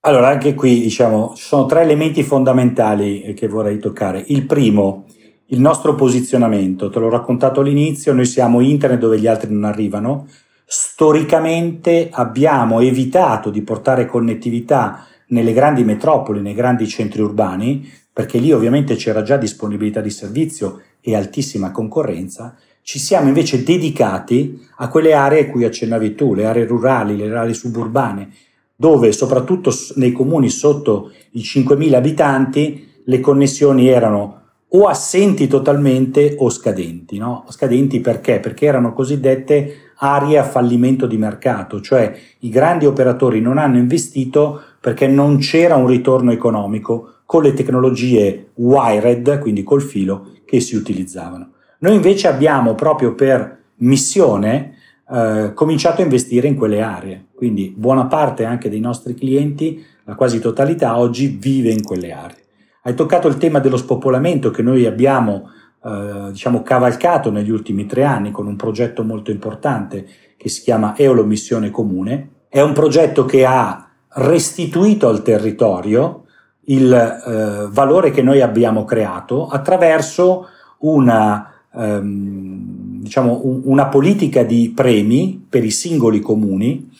Allora, 0.00 0.28
anche 0.28 0.52
qui 0.52 0.82
diciamo 0.82 1.32
ci 1.34 1.44
sono 1.44 1.64
tre 1.64 1.80
elementi 1.80 2.22
fondamentali 2.22 3.32
che 3.34 3.48
vorrei 3.48 3.78
toccare. 3.78 4.22
Il 4.26 4.44
primo, 4.44 5.06
il 5.46 5.60
nostro 5.60 5.94
posizionamento, 5.94 6.90
te 6.90 6.98
l'ho 6.98 7.08
raccontato 7.08 7.60
all'inizio, 7.60 8.12
noi 8.12 8.26
siamo 8.26 8.60
internet 8.60 9.00
dove 9.00 9.18
gli 9.18 9.26
altri 9.26 9.50
non 9.50 9.64
arrivano, 9.64 10.26
Storicamente 10.66 12.08
abbiamo 12.10 12.80
evitato 12.80 13.50
di 13.50 13.60
portare 13.62 14.06
connettività 14.06 15.06
nelle 15.28 15.52
grandi 15.52 15.84
metropoli, 15.84 16.40
nei 16.40 16.54
grandi 16.54 16.86
centri 16.86 17.22
urbani, 17.22 17.90
perché 18.12 18.38
lì 18.38 18.52
ovviamente 18.52 18.94
c'era 18.94 19.22
già 19.22 19.36
disponibilità 19.36 20.00
di 20.00 20.10
servizio 20.10 20.80
e 21.00 21.14
altissima 21.14 21.70
concorrenza, 21.70 22.56
ci 22.82 22.98
siamo 22.98 23.28
invece 23.28 23.62
dedicati 23.62 24.60
a 24.76 24.88
quelle 24.88 25.14
aree 25.14 25.48
a 25.48 25.50
cui 25.50 25.64
accennavi 25.64 26.14
tu, 26.14 26.34
le 26.34 26.44
aree 26.44 26.66
rurali, 26.66 27.16
le 27.16 27.34
aree 27.34 27.54
suburbane, 27.54 28.30
dove 28.76 29.10
soprattutto 29.12 29.72
nei 29.96 30.12
comuni 30.12 30.50
sotto 30.50 31.12
i 31.32 31.40
5.000 31.40 31.94
abitanti 31.94 32.92
le 33.04 33.20
connessioni 33.20 33.88
erano 33.88 34.43
o 34.76 34.86
assenti 34.86 35.46
totalmente 35.46 36.34
o 36.38 36.50
scadenti. 36.50 37.18
No? 37.18 37.44
Scadenti 37.48 38.00
perché? 38.00 38.40
Perché 38.40 38.66
erano 38.66 38.92
cosiddette 38.92 39.92
aree 39.96 40.38
a 40.38 40.44
fallimento 40.44 41.06
di 41.06 41.16
mercato, 41.16 41.80
cioè 41.80 42.12
i 42.40 42.48
grandi 42.48 42.84
operatori 42.84 43.40
non 43.40 43.58
hanno 43.58 43.78
investito 43.78 44.60
perché 44.80 45.06
non 45.06 45.38
c'era 45.38 45.76
un 45.76 45.86
ritorno 45.86 46.32
economico 46.32 47.20
con 47.24 47.42
le 47.42 47.54
tecnologie 47.54 48.50
wired, 48.54 49.38
quindi 49.38 49.62
col 49.62 49.80
filo, 49.80 50.32
che 50.44 50.60
si 50.60 50.76
utilizzavano. 50.76 51.52
Noi 51.78 51.94
invece 51.94 52.28
abbiamo 52.28 52.74
proprio 52.74 53.14
per 53.14 53.62
missione 53.76 54.74
eh, 55.10 55.52
cominciato 55.54 56.00
a 56.00 56.04
investire 56.04 56.48
in 56.48 56.56
quelle 56.56 56.82
aree, 56.82 57.26
quindi 57.34 57.72
buona 57.74 58.06
parte 58.06 58.44
anche 58.44 58.68
dei 58.68 58.80
nostri 58.80 59.14
clienti, 59.14 59.82
la 60.04 60.16
quasi 60.16 60.38
totalità 60.38 60.98
oggi 60.98 61.28
vive 61.28 61.70
in 61.70 61.82
quelle 61.82 62.12
aree. 62.12 62.43
Hai 62.86 62.92
toccato 62.92 63.28
il 63.28 63.38
tema 63.38 63.60
dello 63.60 63.78
spopolamento 63.78 64.50
che 64.50 64.60
noi 64.60 64.84
abbiamo 64.84 65.48
eh, 65.82 66.28
diciamo 66.32 66.62
cavalcato 66.62 67.30
negli 67.30 67.48
ultimi 67.48 67.86
tre 67.86 68.04
anni 68.04 68.30
con 68.30 68.46
un 68.46 68.56
progetto 68.56 69.02
molto 69.04 69.30
importante 69.30 70.06
che 70.36 70.50
si 70.50 70.60
chiama 70.60 70.94
Eolo 70.94 71.24
Missione 71.24 71.70
Comune. 71.70 72.28
È 72.46 72.60
un 72.60 72.74
progetto 72.74 73.24
che 73.24 73.46
ha 73.46 73.88
restituito 74.16 75.08
al 75.08 75.22
territorio 75.22 76.24
il 76.66 76.92
eh, 76.92 77.68
valore 77.70 78.10
che 78.10 78.20
noi 78.20 78.42
abbiamo 78.42 78.84
creato 78.84 79.46
attraverso 79.48 80.48
una, 80.80 81.54
ehm, 81.72 83.00
diciamo, 83.00 83.40
un, 83.44 83.62
una 83.64 83.86
politica 83.86 84.42
di 84.42 84.70
premi 84.76 85.42
per 85.48 85.64
i 85.64 85.70
singoli 85.70 86.20
comuni 86.20 86.90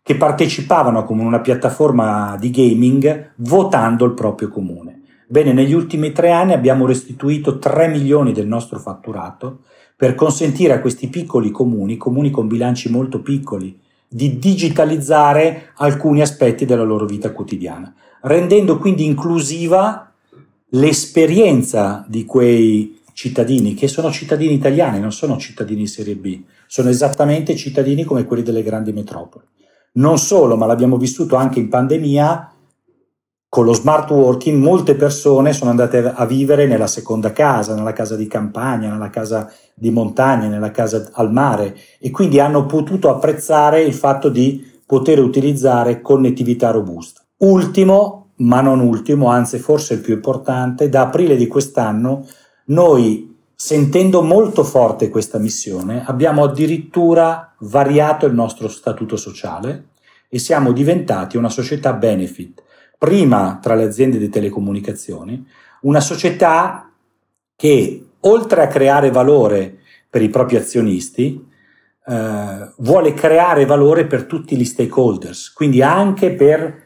che 0.00 0.14
partecipavano 0.14 1.02
come 1.02 1.24
una 1.24 1.40
piattaforma 1.40 2.36
di 2.38 2.50
gaming 2.50 3.32
votando 3.38 4.04
il 4.04 4.12
proprio 4.12 4.48
comune. 4.48 5.00
Bene, 5.26 5.52
negli 5.52 5.72
ultimi 5.72 6.12
tre 6.12 6.30
anni 6.30 6.52
abbiamo 6.52 6.86
restituito 6.86 7.58
3 7.58 7.88
milioni 7.88 8.32
del 8.32 8.46
nostro 8.46 8.78
fatturato 8.78 9.60
per 9.96 10.14
consentire 10.14 10.74
a 10.74 10.80
questi 10.80 11.08
piccoli 11.08 11.50
comuni, 11.50 11.96
comuni 11.96 12.30
con 12.30 12.46
bilanci 12.46 12.90
molto 12.90 13.20
piccoli, 13.20 13.78
di 14.06 14.38
digitalizzare 14.38 15.70
alcuni 15.76 16.20
aspetti 16.20 16.64
della 16.66 16.82
loro 16.82 17.06
vita 17.06 17.32
quotidiana, 17.32 17.92
rendendo 18.22 18.78
quindi 18.78 19.04
inclusiva 19.04 20.12
l'esperienza 20.70 22.04
di 22.06 22.24
quei 22.24 23.00
cittadini 23.12 23.74
che 23.74 23.88
sono 23.88 24.10
cittadini 24.10 24.54
italiani, 24.54 25.00
non 25.00 25.12
sono 25.12 25.38
cittadini 25.38 25.86
serie 25.86 26.16
B, 26.16 26.42
sono 26.66 26.90
esattamente 26.90 27.56
cittadini 27.56 28.04
come 28.04 28.24
quelli 28.24 28.42
delle 28.42 28.62
grandi 28.62 28.92
metropoli. 28.92 29.44
Non 29.92 30.18
solo, 30.18 30.56
ma 30.56 30.66
l'abbiamo 30.66 30.96
vissuto 30.96 31.36
anche 31.36 31.60
in 31.60 31.68
pandemia, 31.68 32.53
con 33.54 33.66
lo 33.66 33.72
smart 33.72 34.10
working 34.10 34.60
molte 34.60 34.96
persone 34.96 35.52
sono 35.52 35.70
andate 35.70 35.98
a 35.98 36.26
vivere 36.26 36.66
nella 36.66 36.88
seconda 36.88 37.30
casa, 37.30 37.76
nella 37.76 37.92
casa 37.92 38.16
di 38.16 38.26
campagna, 38.26 38.90
nella 38.90 39.10
casa 39.10 39.48
di 39.72 39.92
montagna, 39.92 40.48
nella 40.48 40.72
casa 40.72 41.10
al 41.12 41.30
mare 41.30 41.76
e 42.00 42.10
quindi 42.10 42.40
hanno 42.40 42.66
potuto 42.66 43.08
apprezzare 43.10 43.82
il 43.82 43.94
fatto 43.94 44.28
di 44.28 44.68
poter 44.84 45.20
utilizzare 45.20 46.00
connettività 46.00 46.72
robusta. 46.72 47.22
Ultimo, 47.36 48.30
ma 48.38 48.60
non 48.60 48.80
ultimo, 48.80 49.28
anzi 49.28 49.58
forse 49.58 49.94
il 49.94 50.00
più 50.00 50.14
importante, 50.14 50.88
da 50.88 51.02
aprile 51.02 51.36
di 51.36 51.46
quest'anno 51.46 52.26
noi, 52.64 53.36
sentendo 53.54 54.20
molto 54.22 54.64
forte 54.64 55.10
questa 55.10 55.38
missione, 55.38 56.02
abbiamo 56.04 56.42
addirittura 56.42 57.54
variato 57.60 58.26
il 58.26 58.34
nostro 58.34 58.66
statuto 58.66 59.14
sociale 59.14 59.90
e 60.28 60.40
siamo 60.40 60.72
diventati 60.72 61.36
una 61.36 61.50
società 61.50 61.92
benefit 61.92 62.62
prima 62.98 63.58
tra 63.60 63.74
le 63.74 63.84
aziende 63.84 64.18
di 64.18 64.28
telecomunicazioni, 64.28 65.46
una 65.82 66.00
società 66.00 66.90
che 67.56 68.06
oltre 68.20 68.62
a 68.62 68.68
creare 68.68 69.10
valore 69.10 69.78
per 70.08 70.22
i 70.22 70.28
propri 70.28 70.56
azionisti, 70.56 71.52
eh, 72.06 72.72
vuole 72.76 73.14
creare 73.14 73.64
valore 73.64 74.06
per 74.06 74.24
tutti 74.24 74.56
gli 74.56 74.64
stakeholders, 74.64 75.52
quindi 75.52 75.82
anche 75.82 76.32
per 76.32 76.82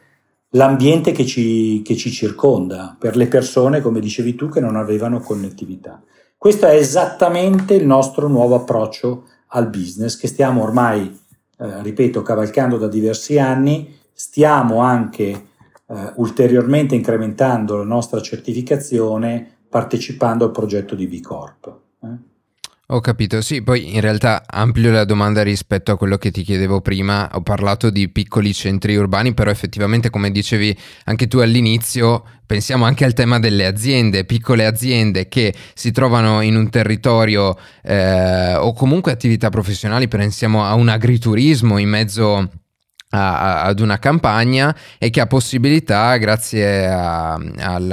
l'ambiente 0.51 1.11
che 1.11 1.25
ci, 1.25 1.81
che 1.83 1.95
ci 1.95 2.11
circonda, 2.11 2.95
per 2.97 3.15
le 3.15 3.27
persone, 3.27 3.81
come 3.81 3.99
dicevi 3.99 4.35
tu, 4.35 4.49
che 4.49 4.59
non 4.59 4.75
avevano 4.75 5.19
connettività. 5.19 6.01
Questo 6.37 6.65
è 6.65 6.75
esattamente 6.75 7.75
il 7.75 7.85
nostro 7.85 8.27
nuovo 8.27 8.55
approccio 8.55 9.25
al 9.47 9.69
business 9.69 10.17
che 10.17 10.27
stiamo 10.27 10.63
ormai, 10.63 11.19
eh, 11.57 11.81
ripeto, 11.81 12.21
cavalcando 12.21 12.77
da 12.77 12.87
diversi 12.87 13.37
anni, 13.37 13.97
stiamo 14.11 14.79
anche 14.79 15.48
eh, 15.89 16.13
ulteriormente 16.15 16.95
incrementando 16.95 17.77
la 17.77 17.83
nostra 17.83 18.21
certificazione 18.21 19.57
partecipando 19.67 20.45
al 20.45 20.51
progetto 20.51 20.95
di 20.95 21.07
B 21.07 21.19
Corp. 21.21 21.79
Eh? 22.03 22.27
Ho 22.91 23.01
capito, 23.01 23.41
sì, 23.41 23.61
poi 23.61 23.93
in 23.93 24.01
realtà 24.01 24.41
amplio 24.47 24.91
la 24.91 25.05
domanda 25.05 25.43
rispetto 25.43 25.91
a 25.91 25.97
quello 25.97 26.17
che 26.17 26.31
ti 26.31 26.41
chiedevo 26.41 26.81
prima, 26.81 27.29
ho 27.33 27.41
parlato 27.41 27.91
di 27.91 28.09
piccoli 28.09 28.51
centri 28.51 28.95
urbani, 28.95 29.35
però 29.35 29.51
effettivamente 29.51 30.09
come 30.09 30.31
dicevi 30.31 30.75
anche 31.03 31.27
tu 31.27 31.37
all'inizio, 31.37 32.23
pensiamo 32.47 32.85
anche 32.85 33.05
al 33.05 33.13
tema 33.13 33.37
delle 33.37 33.67
aziende, 33.67 34.25
piccole 34.25 34.65
aziende 34.65 35.27
che 35.27 35.53
si 35.75 35.91
trovano 35.91 36.41
in 36.41 36.55
un 36.55 36.67
territorio 36.71 37.55
eh, 37.83 38.55
o 38.55 38.73
comunque 38.73 39.11
attività 39.11 39.49
professionali, 39.49 40.07
pensiamo 40.07 40.65
a 40.65 40.73
un 40.73 40.89
agriturismo 40.89 41.77
in 41.77 41.89
mezzo 41.89 42.49
a, 43.09 43.63
ad 43.63 43.79
una 43.79 43.99
campagna 43.99 44.75
e 44.97 45.09
che 45.09 45.21
ha 45.21 45.27
possibilità, 45.27 46.15
grazie 46.17 46.87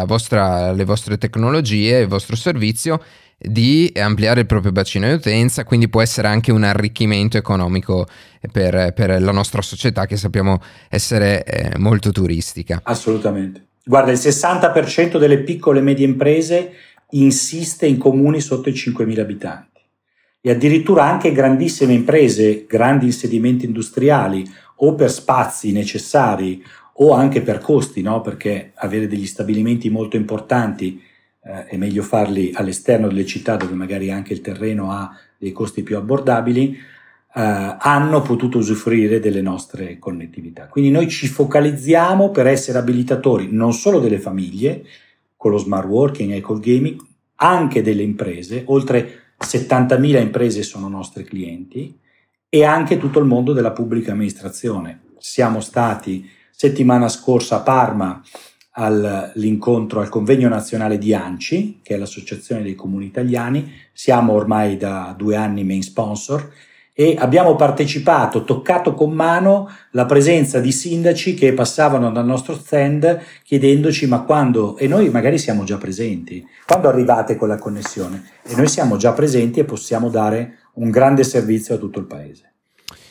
vostra, 0.07 0.69
alle 0.69 0.85
vostre 0.85 1.19
tecnologie, 1.19 2.01
il 2.01 2.09
vostro 2.09 2.37
servizio, 2.37 3.03
di 3.39 3.93
ampliare 3.95 4.41
il 4.41 4.47
proprio 4.47 4.73
bacino 4.73 5.07
di 5.07 5.13
utenza, 5.13 5.65
quindi 5.65 5.89
può 5.89 6.01
essere 6.01 6.29
anche 6.29 6.53
un 6.53 6.65
arricchimento 6.65 7.37
economico 7.37 8.07
per, 8.51 8.93
per 8.95 9.21
la 9.21 9.33
nostra 9.33 9.61
società 9.61 10.07
che 10.07 10.17
sappiamo 10.17 10.61
essere 10.89 11.45
eh, 11.45 11.79
molto 11.79 12.13
turistica. 12.13 12.81
Assolutamente. 12.83 13.67
Guarda, 13.85 14.11
il 14.11 14.19
60% 14.19 15.19
delle 15.19 15.41
piccole 15.41 15.79
e 15.79 15.83
medie 15.83 16.07
imprese 16.07 16.73
insiste 17.11 17.87
in 17.87 17.99
comuni 17.99 18.41
sotto 18.41 18.69
i 18.69 18.73
5.000 18.73 19.21
abitanti 19.21 19.81
e 20.41 20.51
addirittura 20.51 21.05
anche 21.05 21.33
grandissime 21.33 21.93
imprese, 21.93 22.67
grandi 22.67 23.07
insediamenti 23.07 23.65
industriali 23.65 24.49
o 24.77 24.95
per 24.95 25.11
spazi 25.11 25.73
necessari 25.73 26.63
o 26.99 27.13
anche 27.13 27.43
per 27.43 27.59
costi, 27.59 28.03
no? 28.03 28.21
perché 28.21 28.73
avere 28.77 29.07
degli 29.07 29.27
stabilimenti 29.27 29.91
molto 29.91 30.17
importanti 30.17 31.03
eh, 31.43 31.67
è 31.67 31.77
meglio 31.77 32.03
farli 32.03 32.53
all'esterno 32.55 33.09
delle 33.09 33.27
città 33.27 33.57
dove 33.57 33.75
magari 33.75 34.11
anche 34.11 34.33
il 34.33 34.41
terreno 34.41 34.91
ha 34.91 35.11
dei 35.39 35.53
costi 35.53 35.83
più 35.83 35.97
abbordabili, 35.97 36.77
eh, 37.35 37.77
hanno 37.79 38.23
potuto 38.23 38.59
usufruire 38.59 39.21
delle 39.21 39.43
nostre 39.43 39.99
connettività. 39.99 40.67
Quindi 40.69 40.91
noi 40.91 41.09
ci 41.09 41.27
focalizziamo 41.27 42.31
per 42.31 42.47
essere 42.47 42.79
abilitatori 42.79 43.49
non 43.51 43.73
solo 43.75 44.01
delle 44.01 44.19
famiglie, 44.19 44.85
con 45.37 45.51
lo 45.51 45.59
smart 45.59 45.87
working 45.87 46.33
e 46.33 46.41
col 46.41 46.61
gaming, 46.61 46.99
anche 47.37 47.83
delle 47.83 48.03
imprese, 48.03 48.63
oltre 48.67 49.35
70.000 49.39 50.21
imprese 50.21 50.63
sono 50.63 50.89
nostri 50.89 51.25
clienti, 51.25 51.95
e 52.49 52.65
anche 52.65 52.99
tutto 52.99 53.19
il 53.19 53.25
mondo 53.25 53.53
della 53.53 53.73
pubblica 53.73 54.13
amministrazione. 54.13 55.01
Siamo 55.19 55.61
stati 55.61 56.29
settimana 56.51 57.09
scorsa 57.09 57.57
a 57.57 57.61
Parma 57.61 58.23
all'incontro 58.79 60.01
al 60.01 60.09
convegno 60.09 60.49
nazionale 60.49 60.99
di 60.99 61.15
ANCI, 61.15 61.81
che 61.83 61.95
è 61.95 61.99
l'Associazione 61.99 62.63
dei 62.63 62.75
Comuni 62.75 63.07
Italiani, 63.07 63.73
siamo 63.93 64.35
ormai 64.35 64.77
da 64.77 65.15
due 65.17 65.35
anni 65.37 65.65
main 65.65 65.83
sponsor 65.83 66.53
e 66.99 67.15
abbiamo 67.19 67.57
partecipato, 67.57 68.45
toccato 68.45 68.95
con 68.95 69.13
mano 69.13 69.69
la 69.91 70.07
presenza 70.07 70.61
di 70.61 70.73
sindaci 70.73 71.35
che 71.35 71.53
passavano 71.53 72.11
dal 72.11 72.25
nostro 72.25 72.55
stand 72.55 73.21
chiedendoci 73.43 74.07
ma 74.07 74.23
quando, 74.23 74.79
e 74.79 74.87
noi 74.87 75.11
magari 75.11 75.37
siamo 75.37 75.65
già 75.65 75.77
presenti, 75.77 76.47
quando 76.67 76.89
arrivate 76.89 77.37
con 77.37 77.49
la 77.49 77.59
connessione? 77.59 78.25
E 78.43 78.57
noi 78.57 78.69
siamo 78.69 78.97
già 78.97 79.13
presenti 79.13 79.61
e 79.61 79.65
possiamo 79.65 80.09
dare 80.09 80.61
un 80.77 80.91
grande 80.91 81.25
servizio 81.25 81.75
a 81.75 81.79
tutto 81.79 81.99
il 81.99 82.07
paese. 82.07 82.53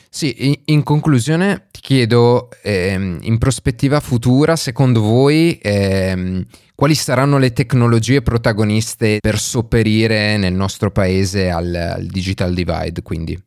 Sì, 0.08 0.62
in, 0.64 0.82
conclusione 0.82 1.66
ti 1.70 1.80
chiedo, 1.80 2.48
ehm, 2.62 3.18
in 3.20 3.36
prospettiva 3.36 4.00
futura, 4.00 4.56
secondo 4.56 5.02
voi 5.02 5.58
ehm, 5.60 6.42
quali 6.74 6.94
saranno 6.94 7.36
le 7.36 7.52
tecnologie 7.52 8.22
protagoniste 8.22 9.18
per 9.20 9.38
sopperire 9.38 10.38
nel 10.38 10.54
nostro 10.54 10.90
paese 10.90 11.50
al, 11.50 11.74
al 11.74 12.06
digital 12.06 12.54
divide? 12.54 13.02
Quindi? 13.02 13.38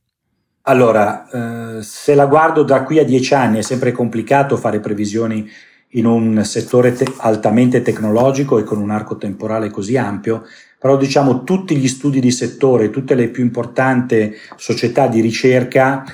Allora, 0.64 1.78
eh, 1.78 1.82
se 1.82 2.14
la 2.14 2.28
guardo 2.28 2.62
da 2.62 2.84
qui 2.84 3.00
a 3.00 3.04
dieci 3.04 3.34
anni 3.34 3.58
è 3.58 3.64
sempre 3.64 3.92
complicato 3.92 4.56
fare 4.56 4.80
previsioni 4.80 5.50
in 5.94 6.06
un 6.06 6.44
settore 6.46 6.94
te- 6.94 7.12
altamente 7.18 7.82
tecnologico 7.82 8.60
e 8.60 8.64
con 8.64 8.80
un 8.80 8.92
arco 8.92 9.18
temporale 9.18 9.72
così 9.72 9.98
ampio, 9.98 10.44
però 10.80 10.96
diciamo 10.96 11.44
tutti 11.44 11.76
gli 11.76 11.90
studi 11.90 12.22
di 12.22 12.32
settore, 12.32 12.90
tutte 12.90 13.14
le 13.14 13.28
più 13.28 13.44
importanti 13.44 14.34
società 14.56 15.08
di 15.08 15.20
ricerca 15.20 16.06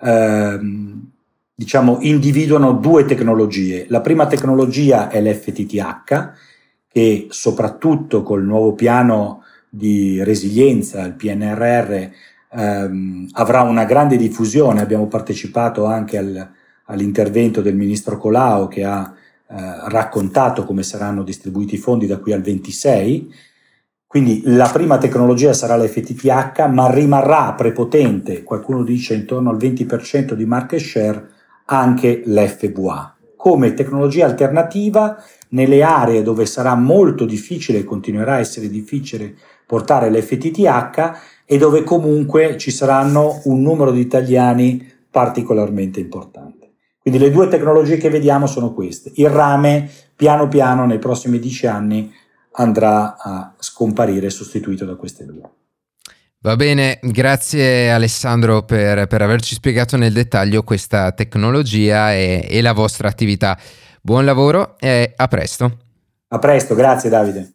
ehm, 0.00 1.10
diciamo, 1.54 1.98
individuano 2.00 2.72
due 2.72 3.04
tecnologie. 3.04 3.84
La 3.88 4.00
prima 4.00 4.26
tecnologia 4.26 5.08
è 5.10 5.20
l'FTTH, 5.20 6.32
che 6.88 7.26
soprattutto 7.28 8.22
col 8.22 8.44
nuovo 8.44 8.72
piano 8.72 9.42
di 9.68 10.22
resilienza, 10.24 11.02
il 11.04 11.12
PNRR, 11.12 12.08
ehm, 12.52 13.28
avrà 13.32 13.60
una 13.60 13.84
grande 13.84 14.16
diffusione. 14.16 14.80
Abbiamo 14.80 15.06
partecipato 15.06 15.84
anche 15.84 16.16
al, 16.16 16.50
all'intervento 16.84 17.60
del 17.60 17.76
ministro 17.76 18.16
Colau 18.16 18.68
che 18.68 18.84
ha 18.84 19.12
eh, 19.46 19.54
raccontato 19.88 20.64
come 20.64 20.82
saranno 20.82 21.22
distribuiti 21.22 21.74
i 21.74 21.78
fondi 21.78 22.06
da 22.06 22.18
qui 22.18 22.32
al 22.32 22.40
26 22.40 23.52
quindi 24.14 24.42
la 24.44 24.70
prima 24.72 24.96
tecnologia 24.96 25.52
sarà 25.52 25.76
l'FTTH, 25.76 26.68
ma 26.68 26.88
rimarrà 26.88 27.52
prepotente, 27.54 28.44
qualcuno 28.44 28.84
dice 28.84 29.14
intorno 29.14 29.50
al 29.50 29.56
20% 29.56 30.34
di 30.34 30.44
market 30.44 30.78
share, 30.78 31.30
anche 31.64 32.22
l'FVA. 32.24 33.16
Come 33.34 33.74
tecnologia 33.74 34.26
alternativa 34.26 35.20
nelle 35.48 35.82
aree 35.82 36.22
dove 36.22 36.46
sarà 36.46 36.76
molto 36.76 37.24
difficile 37.24 37.78
e 37.78 37.84
continuerà 37.84 38.34
a 38.34 38.38
essere 38.38 38.68
difficile 38.68 39.34
portare 39.66 40.08
l'FTTH 40.12 41.18
e 41.44 41.58
dove 41.58 41.82
comunque 41.82 42.56
ci 42.56 42.70
saranno 42.70 43.40
un 43.46 43.62
numero 43.62 43.90
di 43.90 43.98
italiani 43.98 44.92
particolarmente 45.10 45.98
importante. 45.98 46.74
Quindi 47.00 47.18
le 47.18 47.32
due 47.32 47.48
tecnologie 47.48 47.96
che 47.96 48.10
vediamo 48.10 48.46
sono 48.46 48.72
queste. 48.72 49.10
Il 49.16 49.28
rame 49.28 49.90
piano 50.14 50.46
piano 50.46 50.86
nei 50.86 51.00
prossimi 51.00 51.40
dieci 51.40 51.66
anni 51.66 52.22
andrà 52.54 53.16
a 53.18 53.54
scomparire 53.58 54.30
sostituito 54.30 54.84
da 54.84 54.96
queste 54.96 55.24
due. 55.24 55.42
Va 56.44 56.56
bene, 56.56 56.98
grazie 57.00 57.90
Alessandro 57.90 58.64
per, 58.64 59.06
per, 59.06 59.22
averci 59.22 59.54
spiegato 59.54 59.96
nel 59.96 60.12
dettaglio 60.12 60.62
questa 60.62 61.12
tecnologia 61.12 62.12
e, 62.12 62.46
e 62.50 62.60
la 62.60 62.72
vostra 62.72 63.08
attività. 63.08 63.58
Buon 64.02 64.26
lavoro 64.26 64.76
e 64.78 65.14
a 65.16 65.26
presto. 65.26 65.78
A 66.28 66.38
presto, 66.38 66.74
grazie 66.74 67.08
Davide. 67.08 67.54